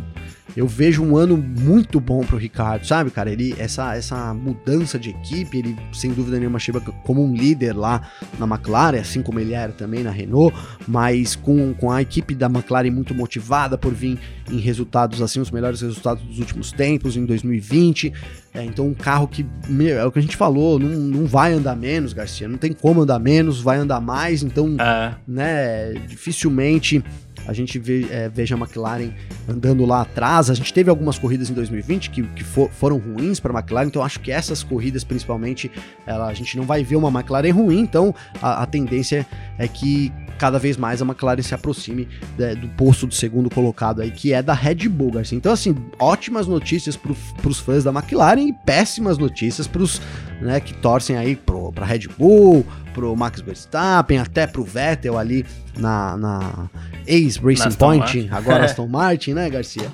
[0.57, 3.31] eu vejo um ano muito bom pro Ricardo, sabe, cara?
[3.31, 8.09] Ele essa essa mudança de equipe, ele sem dúvida nenhuma chega como um líder lá
[8.39, 12.47] na McLaren, assim como ele era também na Renault, mas com, com a equipe da
[12.47, 14.19] McLaren muito motivada por vir
[14.51, 18.13] em resultados assim, os melhores resultados dos últimos tempos em 2020.
[18.53, 21.53] É, então um carro que, meu, é o que a gente falou, não, não vai
[21.53, 25.15] andar menos, Garcia, não tem como andar menos, vai andar mais, então, é.
[25.27, 27.03] né, dificilmente
[27.47, 27.81] a gente
[28.11, 29.11] é, veja a McLaren
[29.49, 30.51] andando lá atrás.
[30.51, 33.87] A gente teve algumas corridas em 2020 que, que for, foram ruins para a McLaren,
[33.87, 35.71] então acho que essas corridas, principalmente,
[36.07, 39.27] ela, a gente não vai ver uma McLaren ruim, então a, a tendência
[39.59, 44.01] é que cada vez mais a McLaren se aproxime né, do posto do segundo colocado
[44.03, 45.37] aí, que é da Red Bull, Garcia.
[45.37, 47.13] Então, assim, ótimas notícias para
[47.49, 50.01] os fãs da McLaren e péssimas notícias para os
[50.41, 55.45] né, que torcem aí para Red Bull, pro Max Verstappen, até pro Vettel ali
[55.77, 56.71] na, na
[57.07, 59.91] Ace Racing Point, agora Aston Martin, né, Garcia?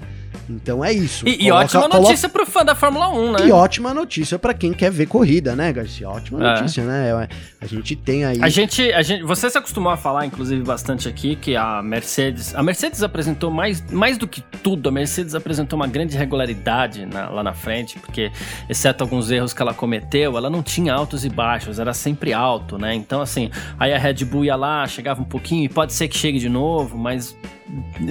[0.50, 1.26] Então é isso.
[1.26, 2.44] E, e ótima notícia coloca...
[2.44, 3.38] pro fã da Fórmula 1, né?
[3.46, 6.08] E ótima notícia para quem quer ver corrida, né, Garcia?
[6.08, 6.54] Ótima é.
[6.54, 7.28] notícia, né?
[7.60, 8.38] A gente tem aí.
[8.42, 9.22] A gente, a gente.
[9.22, 12.54] Você se acostumou a falar, inclusive, bastante aqui, que a Mercedes.
[12.54, 17.28] A Mercedes apresentou mais, mais do que tudo, a Mercedes apresentou uma grande regularidade na,
[17.28, 18.32] lá na frente, porque,
[18.68, 22.76] exceto alguns erros que ela cometeu, ela não tinha altos e baixos, era sempre alto,
[22.76, 22.94] né?
[22.94, 26.16] Então, assim, aí a Red Bull ia lá, chegava um pouquinho, e pode ser que
[26.16, 27.36] chegue de novo, mas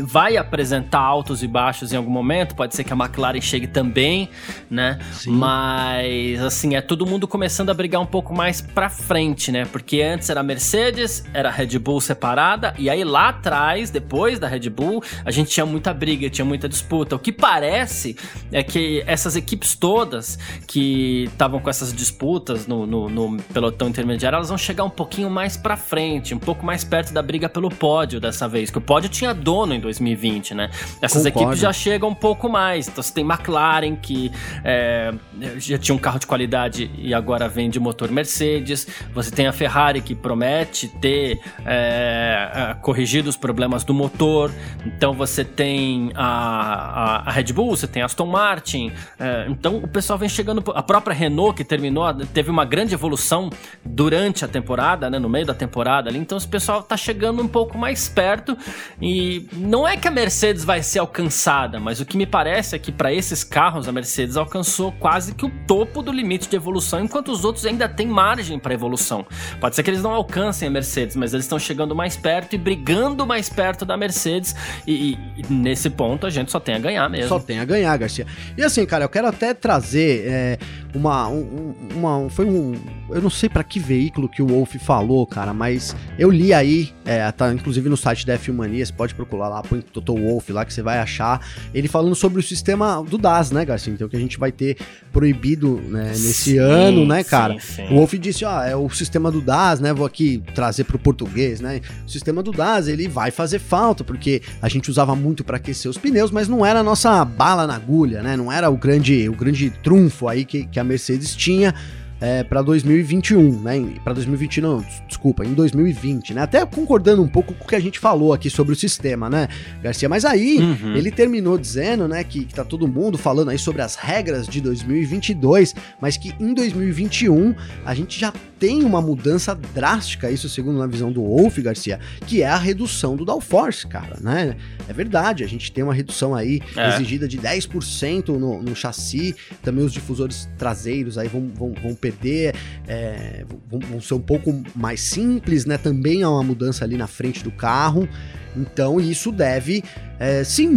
[0.03, 4.29] vai apresentar altos e baixos em algum momento, pode ser que a McLaren chegue também,
[4.69, 4.99] né?
[5.13, 5.31] Sim.
[5.31, 9.65] Mas assim, é todo mundo começando a brigar um pouco mais para frente, né?
[9.65, 14.39] Porque antes era a Mercedes, era a Red Bull separada, e aí lá atrás, depois
[14.39, 17.15] da Red Bull, a gente tinha muita briga, tinha muita disputa.
[17.15, 18.15] O que parece
[18.51, 20.37] é que essas equipes todas
[20.67, 25.29] que estavam com essas disputas no, no, no, pelotão intermediário, elas vão chegar um pouquinho
[25.29, 28.81] mais para frente, um pouco mais perto da briga pelo pódio dessa vez, que o
[28.81, 30.69] pódio tinha dono em 2020, né?
[31.01, 31.49] Essas Concordo.
[31.49, 32.87] equipes já chegam um pouco mais.
[32.87, 34.31] Então você tem McLaren, que
[34.63, 35.13] é,
[35.57, 38.87] já tinha um carro de qualidade e agora vende motor Mercedes.
[39.13, 44.51] Você tem a Ferrari, que promete ter é, é, corrigido os problemas do motor.
[44.85, 48.91] Então você tem a, a, Red Bull, você tem a Aston Martin.
[49.19, 50.63] É, então o pessoal vem chegando.
[50.75, 53.49] A própria Renault, que terminou, teve uma grande evolução
[53.83, 55.19] durante a temporada, né?
[55.19, 56.19] No meio da temporada ali.
[56.19, 58.57] Então o pessoal tá chegando um pouco mais perto
[59.01, 62.79] e não é que a Mercedes vai ser alcançada, mas o que me parece é
[62.79, 66.99] que para esses carros a Mercedes alcançou quase que o topo do limite de evolução,
[67.01, 69.25] enquanto os outros ainda têm margem para evolução.
[69.59, 72.57] Pode ser que eles não alcancem a Mercedes, mas eles estão chegando mais perto e
[72.57, 74.55] brigando mais perto da Mercedes.
[74.85, 77.27] E, e, e, nesse ponto a gente só tem a ganhar mesmo.
[77.27, 78.25] Só tem a ganhar, Garcia.
[78.57, 80.59] E assim, cara, eu quero até trazer é,
[80.93, 82.29] uma, um, uma.
[82.29, 82.73] Foi um.
[83.09, 86.93] Eu não sei para que veículo que o Wolf falou, cara, mas eu li aí,
[87.05, 90.49] é, tá inclusive no site da F1 Mania, você pode procurar lá, põe Toto Wolf
[90.49, 91.45] lá que você vai achar.
[91.73, 93.93] Ele falando sobre o sistema do DAS, né, Garcia?
[93.93, 94.77] Então que a gente vai ter
[95.11, 97.53] proibido né, nesse sim, ano, né, cara?
[97.59, 97.93] Sim, sim.
[97.93, 99.93] O Wolf disse, ó, é o sistema do DAS, né?
[99.93, 101.81] Vou aqui trazer pro português, né?
[102.05, 105.89] O sistema do DAS, ele vai fazer falta, porque a gente usava muito para aquecer
[105.89, 108.37] os pneus, mas não era a nossa bala na agulha, né?
[108.37, 111.73] Não era o grande, o grande trunfo aí que, que a Mercedes tinha
[112.21, 113.93] é, para 2021, né?
[114.03, 116.41] Para 2020 não, desculpa, em 2020, né?
[116.41, 119.47] Até concordando um pouco com o que a gente falou aqui sobre o sistema, né,
[119.81, 120.09] Garcia?
[120.09, 120.95] Mas aí uhum.
[120.95, 124.61] ele terminou dizendo, né, que, que tá todo mundo falando aí sobre as regras de
[124.61, 127.55] 2022, mas que em 2021
[127.85, 132.41] a gente já tem uma mudança drástica, isso segundo a visão do Wolf Garcia, que
[132.41, 134.57] é a redução do downforce, cara, né?
[134.87, 136.95] É verdade, a gente tem uma redução aí é.
[136.95, 142.53] exigida de 10% no, no chassi, também os difusores traseiros aí vão, vão, vão perder,
[142.87, 145.77] é, vão, vão ser um pouco mais simples, né?
[145.77, 148.07] Também há uma mudança ali na frente do carro.
[148.55, 149.83] Então isso deve.
[150.19, 150.69] É, sim,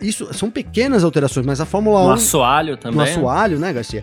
[0.00, 2.06] isso são pequenas alterações, mas a Fórmula 1.
[2.06, 2.96] No assoalho também.
[2.96, 4.02] No assoalho, né, Garcia?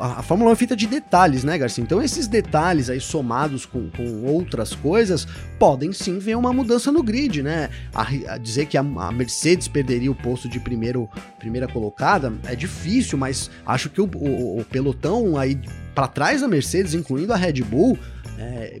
[0.00, 1.82] A, a, Fórmula 1 é feita de detalhes, né, Garcia?
[1.82, 5.26] Então esses detalhes aí somados com, com outras coisas
[5.58, 7.70] podem sim ver uma mudança no grid, né?
[7.92, 8.02] A,
[8.34, 13.18] a dizer que a, a, Mercedes perderia o posto de primeiro, primeira colocada é difícil,
[13.18, 15.58] mas acho que o, o, o pelotão aí
[15.92, 17.98] para trás da Mercedes, incluindo a Red Bull,
[18.38, 18.80] é,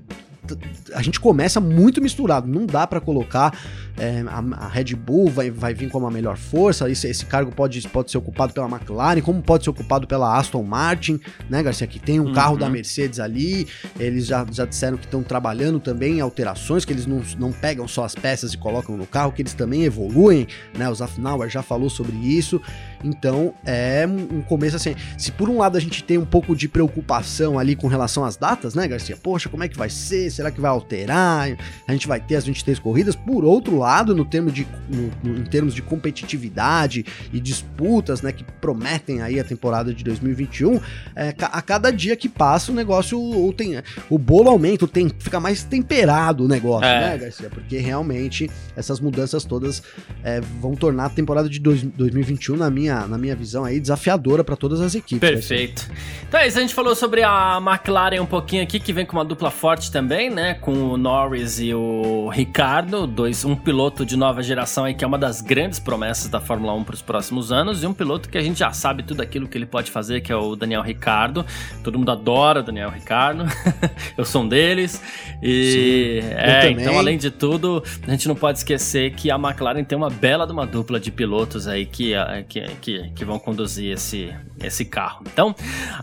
[0.94, 2.46] a gente começa muito misturado.
[2.46, 3.56] Não dá para colocar
[3.96, 6.90] é, a, a, Red Bull vai, vai vir como a melhor força.
[6.90, 10.62] Esse, esse cargo pode, pode ser ocupado pela McLaren, como pode ser ocupado pela Aston
[10.62, 11.86] Martin, né, Garcia?
[11.86, 12.32] Que tem um uhum.
[12.32, 13.68] carro da Mercedes ali.
[13.98, 17.86] Eles já, já disseram que estão trabalhando também em alterações, que eles não, não pegam
[17.86, 20.88] só as peças e colocam no carro, que eles também evoluem, né?
[20.88, 22.60] O Zafnauer já falou sobre isso.
[23.02, 24.94] Então é um começo assim.
[25.16, 28.36] Se por um lado a gente tem um pouco de preocupação ali com relação às
[28.36, 29.16] datas, né, Garcia?
[29.16, 30.30] Poxa, como é que vai ser?
[30.30, 31.48] Será que vai alterar?
[31.86, 33.14] A gente vai ter as 23 corridas.
[33.16, 38.32] Por outro lado, no termo de, no, no, em termos de competitividade e disputas, né,
[38.32, 40.80] que prometem aí a temporada de 2021,
[41.16, 45.40] é, a cada dia que passa o negócio, o, tem, o bolo aumenta, tem, fica
[45.40, 47.10] mais temperado o negócio, é.
[47.10, 47.48] né, Garcia?
[47.48, 49.82] Porque realmente essas mudanças todas
[50.22, 53.80] é, vão tornar a temporada de dois, 2021, na minha minha, na minha visão aí,
[53.80, 55.28] desafiadora para todas as equipes.
[55.28, 55.88] Perfeito.
[56.28, 59.16] Então é isso, a gente falou sobre a McLaren um pouquinho aqui, que vem com
[59.16, 60.54] uma dupla forte também, né?
[60.54, 65.06] Com o Norris e o Ricardo, dois, um piloto de nova geração aí que é
[65.06, 68.38] uma das grandes promessas da Fórmula 1 para os próximos anos, e um piloto que
[68.38, 71.44] a gente já sabe tudo aquilo que ele pode fazer, que é o Daniel Ricardo.
[71.82, 73.44] Todo mundo adora o Daniel Ricardo.
[74.16, 75.02] eu sou um deles.
[75.42, 79.84] E Sim, é, então, além de tudo, a gente não pode esquecer que a McLaren
[79.84, 82.12] tem uma bela de uma dupla de pilotos aí que,
[82.48, 85.22] que, que, que vão conduzir esse, esse carro.
[85.32, 85.54] Então,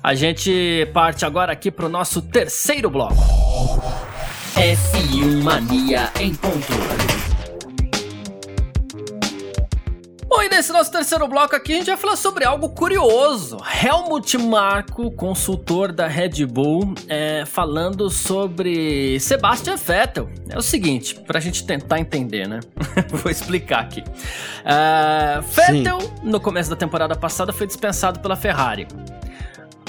[0.01, 3.15] a gente parte agora aqui para o nosso terceiro bloco.
[4.55, 7.16] F1 Mania em ponto.
[10.29, 13.57] Bom, e nesse nosso terceiro bloco aqui a gente vai falar sobre algo curioso.
[13.81, 20.29] Helmut Marko, consultor da Red Bull, é, falando sobre Sebastian Vettel.
[20.49, 22.59] É o seguinte, pra gente tentar entender, né?
[23.09, 24.01] Vou explicar aqui.
[24.01, 26.13] Uh, Vettel, Sim.
[26.23, 28.85] no começo da temporada passada, foi dispensado pela Ferrari.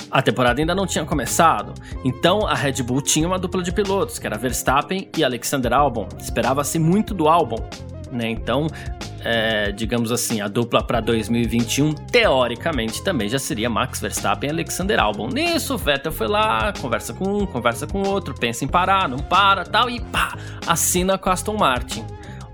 [0.08, 1.74] A temporada ainda não tinha começado,
[2.04, 6.08] então a Red Bull tinha uma dupla de pilotos, que era Verstappen e Alexander Albon.
[6.18, 7.68] Esperava-se muito do Albon,
[8.10, 8.30] né?
[8.30, 8.66] Então
[9.24, 14.98] é, digamos assim, a dupla para 2021, teoricamente também já seria Max Verstappen e Alexander
[15.00, 15.28] Albon.
[15.28, 19.18] Nisso, o Vettel foi lá, conversa com um, conversa com outro, pensa em parar, não
[19.18, 22.04] para, tal, e pá, assina com Aston Martin.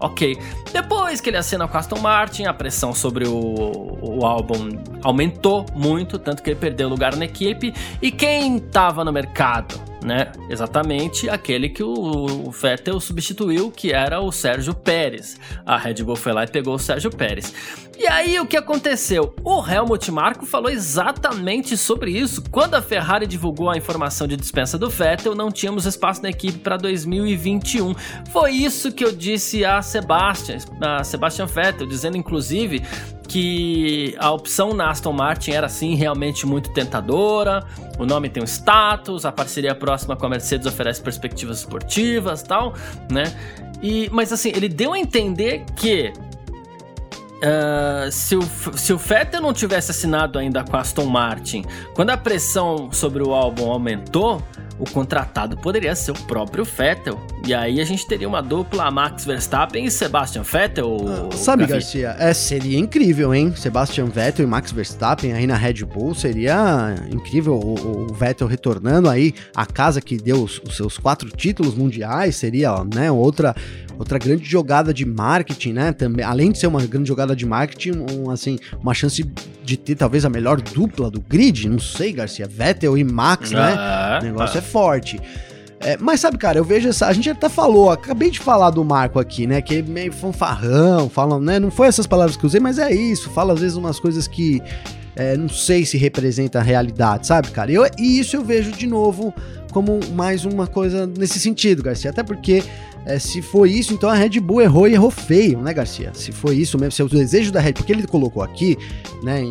[0.01, 0.37] Ok.
[0.73, 4.71] Depois que ele assina com Aston Martin, a pressão sobre o, o álbum
[5.03, 7.73] aumentou muito, tanto que ele perdeu lugar na equipe.
[8.03, 9.94] E quem estava no mercado?
[10.05, 10.31] Né?
[10.51, 15.41] Exatamente aquele que o Vettel substituiu, que era o Sérgio Pérez.
[15.65, 17.53] A Red Bull foi lá e pegou o Sérgio Pérez.
[17.99, 19.35] E aí o que aconteceu?
[19.43, 22.43] O Helmut Marko falou exatamente sobre isso.
[22.51, 26.59] Quando a Ferrari divulgou a informação de dispensa do Vettel, não tínhamos espaço na equipe
[26.59, 27.95] para 2021.
[28.31, 32.83] Foi isso que eu disse a Sebastian, a Sebastian Vettel, dizendo inclusive
[33.29, 37.65] que a opção na Aston Martin era assim realmente muito tentadora.
[37.99, 42.75] O nome tem um status, a parceria próxima com a Mercedes oferece perspectivas esportivas, tal,
[43.11, 43.25] né?
[43.83, 46.13] E mas assim, ele deu a entender que
[47.35, 48.43] Uh, se, o,
[48.75, 51.63] se o Vettel não tivesse assinado ainda com a Aston Martin,
[51.95, 54.43] quando a pressão sobre o álbum aumentou,
[54.79, 57.21] o contratado poderia ser o próprio Vettel.
[57.47, 60.97] E aí a gente teria uma dupla Max Verstappen e Sebastian Vettel.
[61.07, 63.55] Ah, sabe, Garcia, é, seria incrível, hein?
[63.57, 67.55] Sebastian Vettel e Max Verstappen aí na Red Bull seria incrível.
[67.55, 72.37] O, o Vettel retornando aí a casa que deu os, os seus quatro títulos mundiais
[72.37, 73.55] seria, né, outra
[73.99, 75.93] outra grande jogada de marketing, né?
[75.93, 79.25] Também, além de ser uma grande jogada de marketing, um, assim, uma chance
[79.65, 83.75] de ter talvez a melhor dupla do grid, não sei, Garcia, Vettel e Max, né?
[83.77, 85.21] Ah, o negócio é forte.
[85.81, 87.07] É, mas sabe, cara, eu vejo essa.
[87.07, 89.61] A gente até falou, acabei de falar do Marco aqui, né?
[89.61, 91.59] Que é meio fanfarrão, falam, né?
[91.59, 93.29] Não foi essas palavras que eu usei, mas é isso.
[93.31, 94.63] Fala às vezes umas coisas que
[95.15, 97.71] é, não sei se representa a realidade, sabe, cara?
[97.71, 99.35] Eu, e isso eu vejo de novo
[99.73, 102.11] como mais uma coisa nesse sentido, Garcia.
[102.11, 102.63] Até porque
[103.07, 106.13] é, se foi isso, então a Red Bull errou e errou feio, né, Garcia?
[106.15, 108.79] Se foi isso mesmo, se é o desejo da Red porque ele colocou aqui,
[109.23, 109.43] né,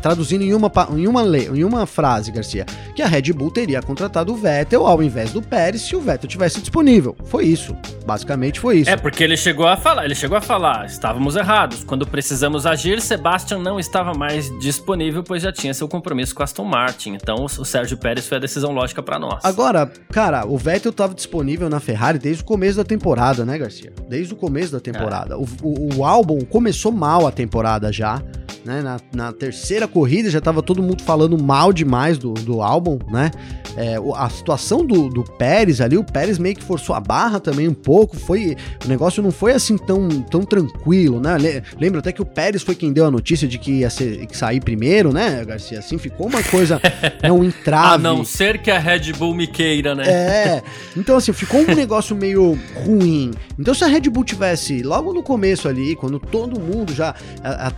[0.00, 3.82] traduzindo em uma, em uma, lei, em uma frase, Garcia, que a Red Bull teria
[3.82, 7.16] contratado o Vettel ao invés do Pérez se o Vettel tivesse disponível.
[7.24, 7.76] Foi isso.
[8.06, 8.90] Basicamente foi isso.
[8.90, 11.84] É porque ele chegou a falar, ele chegou a falar, estávamos errados.
[11.84, 16.64] Quando precisamos agir, Sebastian não estava mais disponível, pois já tinha seu compromisso com Aston
[16.64, 17.14] Martin.
[17.14, 19.44] Então o Sérgio Pérez foi a decisão lógica para nós.
[19.44, 23.92] Agora, cara, o Vettel estava disponível na Ferrari desde o começo da temporada, né, Garcia?
[24.08, 25.34] Desde o começo da temporada.
[25.34, 25.36] É.
[25.36, 28.22] O, o, o álbum começou mal a temporada já
[28.64, 28.82] né?
[28.82, 33.30] Na, na terceira corrida já estava todo mundo falando mal demais do, do álbum, né?
[33.76, 37.68] É, a situação do, do Pérez ali, o Pérez meio que forçou a barra também
[37.68, 41.62] um pouco, foi o negócio não foi assim tão, tão tranquilo, né?
[41.78, 44.36] Lembra até que o Pérez foi quem deu a notícia de que ia ser, que
[44.36, 45.78] sair primeiro, né, Garcia?
[45.78, 46.80] Assim ficou uma coisa,
[47.22, 47.94] né, um entrave.
[47.94, 50.04] A não ser que a Red Bull me queira, né?
[50.06, 50.62] É,
[50.96, 53.30] então assim, ficou um negócio meio ruim.
[53.58, 57.14] Então se a Red Bull tivesse logo no começo ali, quando todo mundo já,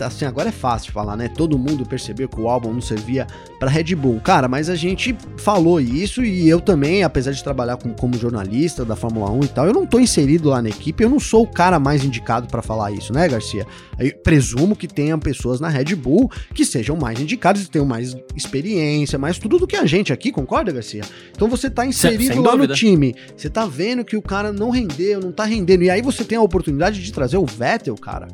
[0.01, 1.29] assim, agora é fácil falar, né?
[1.29, 3.27] Todo mundo percebeu que o álbum não servia
[3.59, 4.21] para Red Bull.
[4.21, 8.85] Cara, mas a gente falou isso e eu também, apesar de trabalhar com, como jornalista
[8.85, 11.43] da Fórmula 1 e tal, eu não tô inserido lá na equipe, eu não sou
[11.43, 13.67] o cara mais indicado para falar isso, né, Garcia?
[13.99, 18.17] Eu presumo que tenham pessoas na Red Bull que sejam mais indicadas e tenham mais
[18.35, 21.03] experiência, mais tudo do que a gente aqui, concorda, Garcia?
[21.31, 25.21] Então você tá inserido lá no time, você tá vendo que o cara não rendeu,
[25.21, 28.29] não tá rendendo, e aí você tem a oportunidade de trazer o Vettel, cara,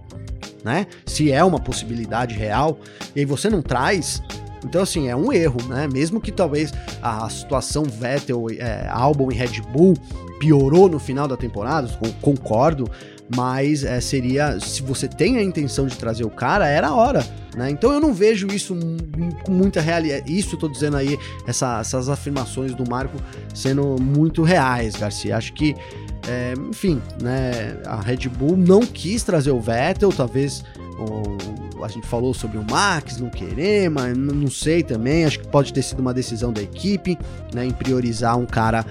[0.65, 0.87] né?
[1.07, 2.79] Se é uma possibilidade real,
[3.15, 4.23] e aí você não traz,
[4.65, 5.87] então, assim, é um erro, né?
[5.87, 6.73] Mesmo que talvez
[7.03, 9.95] a situação Vettel, é, Albon e Red Bull
[10.39, 11.89] piorou no final da temporada,
[12.21, 12.91] concordo,
[13.35, 17.27] mas é, seria, se você tem a intenção de trazer o cara, era a hora,
[17.57, 17.71] né?
[17.71, 18.77] Então eu não vejo isso
[19.45, 23.17] com muita realidade, isso eu tô dizendo aí, essa, essas afirmações do Marco
[23.55, 25.37] sendo muito reais, Garcia.
[25.37, 25.75] Acho que,
[26.27, 30.65] é, enfim, né, a Red Bull não quis trazer o Vettel, talvez
[31.83, 35.25] a gente falou sobre o Max não querer, mas não sei também.
[35.25, 37.19] Acho que pode ter sido uma decisão da equipe,
[37.55, 38.85] né, em priorizar um cara,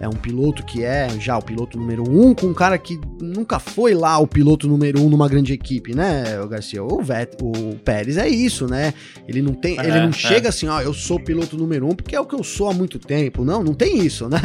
[0.00, 3.58] é um piloto que é já o piloto número um, com um cara que nunca
[3.58, 6.82] foi lá o piloto número um numa grande equipe, né, o Garcia?
[6.82, 8.92] O, Vet, o Pérez é isso, né?
[9.26, 10.12] Ele não tem, é, ele não é.
[10.12, 12.74] chega assim, ó, eu sou piloto número um porque é o que eu sou há
[12.74, 13.44] muito tempo.
[13.44, 14.40] Não, não tem isso, né?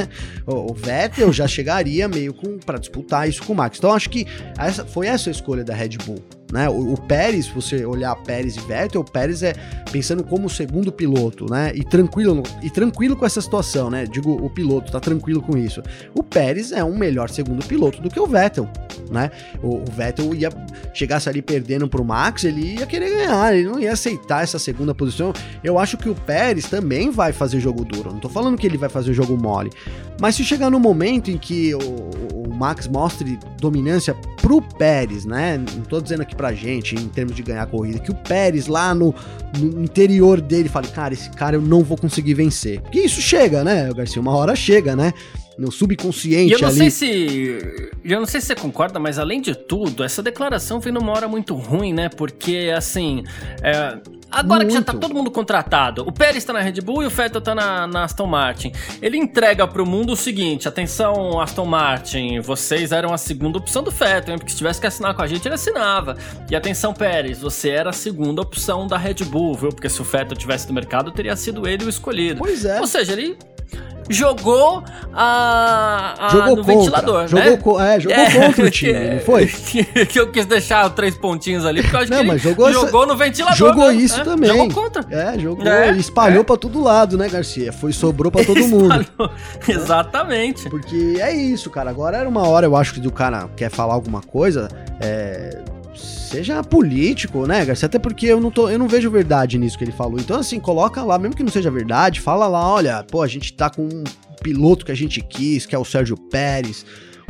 [0.46, 3.78] O, o Vettel já chegaria meio com para disputar isso com o Max.
[3.78, 4.26] Então acho que
[4.58, 6.39] essa foi essa a escolha da Red Bull.
[6.52, 6.68] Né?
[6.68, 9.54] O, o, Pérez, se você olhar Pérez e Vettel, o Pérez é
[9.92, 11.72] pensando como segundo piloto, né?
[11.76, 14.06] E tranquilo, e tranquilo com essa situação, né?
[14.06, 15.84] Digo, o piloto tá tranquilo com isso.
[16.16, 18.68] O Pérez é um melhor segundo piloto do que o Vettel,
[19.12, 19.30] né?
[19.62, 20.50] O, o Vettel ia
[20.94, 24.96] chegasse ali perdendo pro Max, ele ia querer ganhar, ele não ia aceitar essa segunda
[24.96, 25.32] posição.
[25.64, 28.12] Eu acho que o Pérez também vai fazer jogo duro.
[28.12, 29.70] Não tô falando que ele vai fazer jogo mole,
[30.20, 31.80] mas se chegar no momento em que o,
[32.48, 35.58] o Max mostre dominância pro Pérez, né?
[35.58, 38.68] Não tô dizendo aqui pra gente, em termos de ganhar a corrida, que o Pérez
[38.68, 39.16] lá no,
[39.58, 42.82] no interior dele fale, cara, esse cara eu não vou conseguir vencer.
[42.82, 44.22] Porque isso chega, né, Garcia?
[44.22, 45.14] Uma hora chega, né?
[45.60, 46.78] No subconsciente e eu não ali.
[46.78, 50.94] sei se eu não sei se você concorda, mas além de tudo, essa declaração vem
[50.94, 52.08] numa hora muito ruim, né?
[52.08, 53.24] Porque assim,
[53.62, 53.98] é,
[54.32, 54.70] agora muito.
[54.70, 57.42] que já tá todo mundo contratado, o Pérez tá na Red Bull e o Vettel
[57.42, 58.72] tá na, na Aston Martin.
[59.02, 63.92] Ele entrega pro mundo o seguinte: atenção, Aston Martin, vocês eram a segunda opção do
[63.92, 64.38] Vettel, hein?
[64.38, 66.18] porque se tivesse que assinar com a gente, ele assinava.
[66.50, 69.70] E atenção, Pérez, você era a segunda opção da Red Bull, viu?
[69.70, 72.40] Porque se o Vettel tivesse no mercado, teria sido ele o escolhido.
[72.40, 72.80] Pois é.
[72.80, 73.38] Ou seja, ele
[74.10, 74.84] jogou
[75.14, 76.76] a, a jogou no contra.
[76.76, 77.58] ventilador, jogou né?
[77.58, 79.46] Co é, jogou é, contra o time, não foi?
[79.48, 79.88] que
[80.20, 83.16] eu quis deixar três pontinhos ali, porque eu acho não, que mas jogou, jogou no
[83.16, 83.58] ventilador.
[83.58, 83.96] Jogou né?
[83.96, 84.50] isso é, também.
[84.50, 85.06] Jogou contra.
[85.10, 86.44] É, jogou é, espalhou é.
[86.44, 87.72] pra todo lado, né, Garcia?
[87.72, 89.06] Foi, sobrou pra todo mundo.
[89.68, 90.70] Exatamente.
[90.70, 91.90] Porque é isso, cara.
[91.90, 94.68] Agora era uma hora, eu acho que o cara quer falar alguma coisa,
[95.00, 95.62] é
[96.30, 97.88] seja político, né, Garcia?
[97.88, 100.20] Até porque eu não, tô, eu não vejo verdade nisso que ele falou.
[100.20, 103.54] Então, assim, coloca lá, mesmo que não seja verdade, fala lá, olha, pô, a gente
[103.54, 104.04] tá com um
[104.42, 106.86] piloto que a gente quis, que é o Sérgio Pérez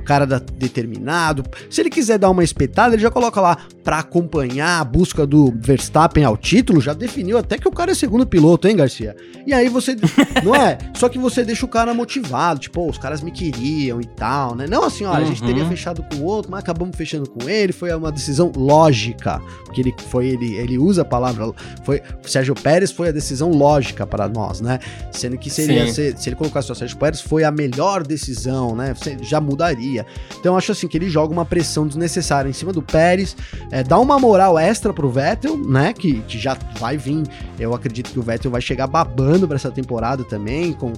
[0.09, 1.43] cara da, determinado.
[1.69, 5.53] Se ele quiser dar uma espetada, ele já coloca lá para acompanhar a busca do
[5.55, 9.15] Verstappen ao título, já definiu até que o cara é segundo piloto, hein, Garcia?
[9.45, 9.95] E aí você,
[10.43, 10.79] não é?
[10.95, 14.55] Só que você deixa o cara motivado, tipo, oh, os caras me queriam e tal,
[14.55, 14.65] né?
[14.67, 15.25] Não assim, olha, uhum.
[15.25, 15.69] a gente teria uhum.
[15.69, 19.93] fechado com o outro, mas acabamos fechando com ele, foi uma decisão lógica, porque ele
[20.07, 21.53] foi ele, ele usa a palavra,
[21.83, 24.79] foi Sérgio Pérez foi a decisão lógica para nós, né?
[25.11, 28.95] Sendo que seria se, se ele colocasse o Sérgio Pérez foi a melhor decisão, né?
[29.21, 29.98] Já mudaria
[30.39, 33.35] então eu acho assim que ele joga uma pressão desnecessária em cima do Pérez,
[33.71, 35.93] é, dá uma moral extra pro Vettel, né?
[35.93, 37.23] Que, que já vai vir.
[37.59, 40.93] Eu acredito que o Vettel vai chegar babando para essa temporada também, com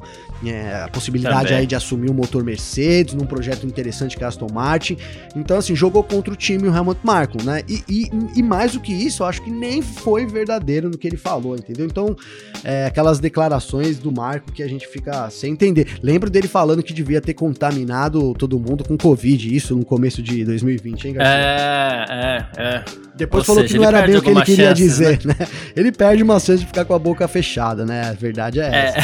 [0.45, 1.57] é, a possibilidade também.
[1.59, 4.97] aí de assumir o motor Mercedes num projeto interessante que é a Aston Martin.
[5.35, 7.61] Então, assim, jogou contra o time o Helmut Marko, né?
[7.67, 11.07] E, e, e, mais do que isso, eu acho que nem foi verdadeiro no que
[11.07, 11.85] ele falou, entendeu?
[11.85, 12.15] Então,
[12.63, 15.99] é, aquelas declarações do Marco que a gente fica sem entender.
[16.01, 20.43] Lembro dele falando que devia ter contaminado todo mundo com Covid, isso no começo de
[20.45, 21.35] 2020, hein, Garcia?
[21.35, 22.83] É, é, é.
[23.15, 25.35] Depois Ou falou seja, que não era bem o que ele queria chance, dizer, né?
[25.39, 25.47] né?
[25.75, 28.09] Ele perde uma chance de ficar com a boca fechada, né?
[28.09, 28.85] A verdade é, é.
[28.87, 29.01] essa.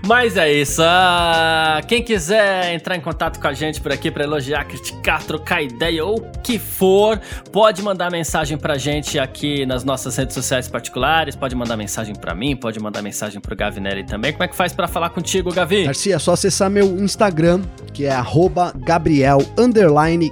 [0.06, 0.82] Mas é isso.
[0.82, 5.62] Ah, quem quiser entrar em contato com a gente por aqui para elogiar, criticar, trocar
[5.62, 7.20] ideia ou o que for,
[7.52, 12.34] pode mandar mensagem pra gente aqui nas nossas redes sociais particulares, pode mandar mensagem para
[12.34, 14.32] mim, pode mandar mensagem pro Gavinelli também.
[14.32, 15.84] Como é que faz para falar contigo, Gavi?
[15.84, 17.60] Garcia, é só acessar meu Instagram,
[17.92, 18.13] que é
[18.76, 19.38] Gabriel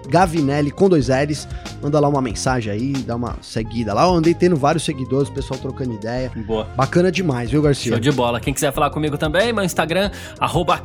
[0.09, 1.49] Gavinelli com dois L's.
[1.83, 4.05] Manda lá uma mensagem aí, dá uma seguida lá.
[4.05, 6.30] Eu andei tendo vários seguidores, o pessoal trocando ideia.
[6.47, 6.64] Boa.
[6.76, 7.91] Bacana demais, viu, Garcia?
[7.91, 8.39] Show de bola.
[8.39, 10.12] Quem quiser falar comigo também, meu Instagram,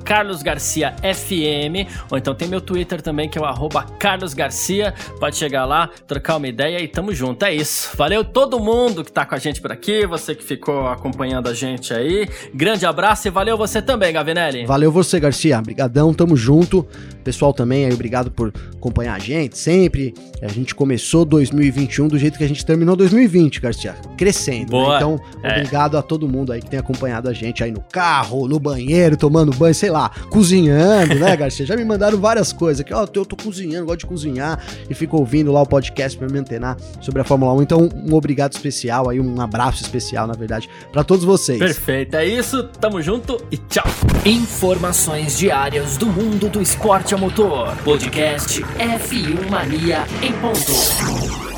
[0.04, 1.88] carlosgarciafm.
[2.10, 3.70] Ou então tem meu Twitter também, que é o
[4.00, 4.92] carlosgarcia.
[5.20, 7.46] Pode chegar lá, trocar uma ideia e tamo junto.
[7.46, 7.96] É isso.
[7.96, 11.54] Valeu todo mundo que tá com a gente por aqui, você que ficou acompanhando a
[11.54, 12.28] gente aí.
[12.56, 14.66] Grande abraço e valeu você também, Gavinelli.
[14.66, 15.60] Valeu você, Garcia.
[15.60, 16.87] Obrigadão, tamo junto.
[17.24, 20.14] Pessoal também aí, obrigado por acompanhar a gente sempre.
[20.42, 23.96] A gente começou 2021 do jeito que a gente terminou 2020, Garcia.
[24.18, 24.60] Crescendo.
[24.60, 24.70] Né?
[24.70, 24.90] Boa.
[24.90, 24.96] Né?
[24.96, 25.52] Então, é.
[25.52, 29.18] obrigado a todo mundo aí que tem acompanhado a gente aí no carro, no banheiro,
[29.18, 31.66] tomando banho, sei lá, cozinhando, né, Garcia?
[31.66, 32.94] Já me mandaram várias coisas aqui.
[32.94, 36.28] Ó, oh, eu tô cozinhando, gosto de cozinhar e fico ouvindo lá o podcast pra
[36.28, 37.62] me antenar sobre a Fórmula 1.
[37.62, 41.60] Então, um obrigado especial aí, um abraço especial, na verdade, para todos vocês.
[41.60, 42.16] Perfeito.
[42.16, 42.64] É isso.
[42.80, 43.86] Tamo junto e tchau.
[44.26, 47.76] Informações diárias do mundo do esporte a motor.
[47.84, 51.57] Podcast F1 Mania em ponto.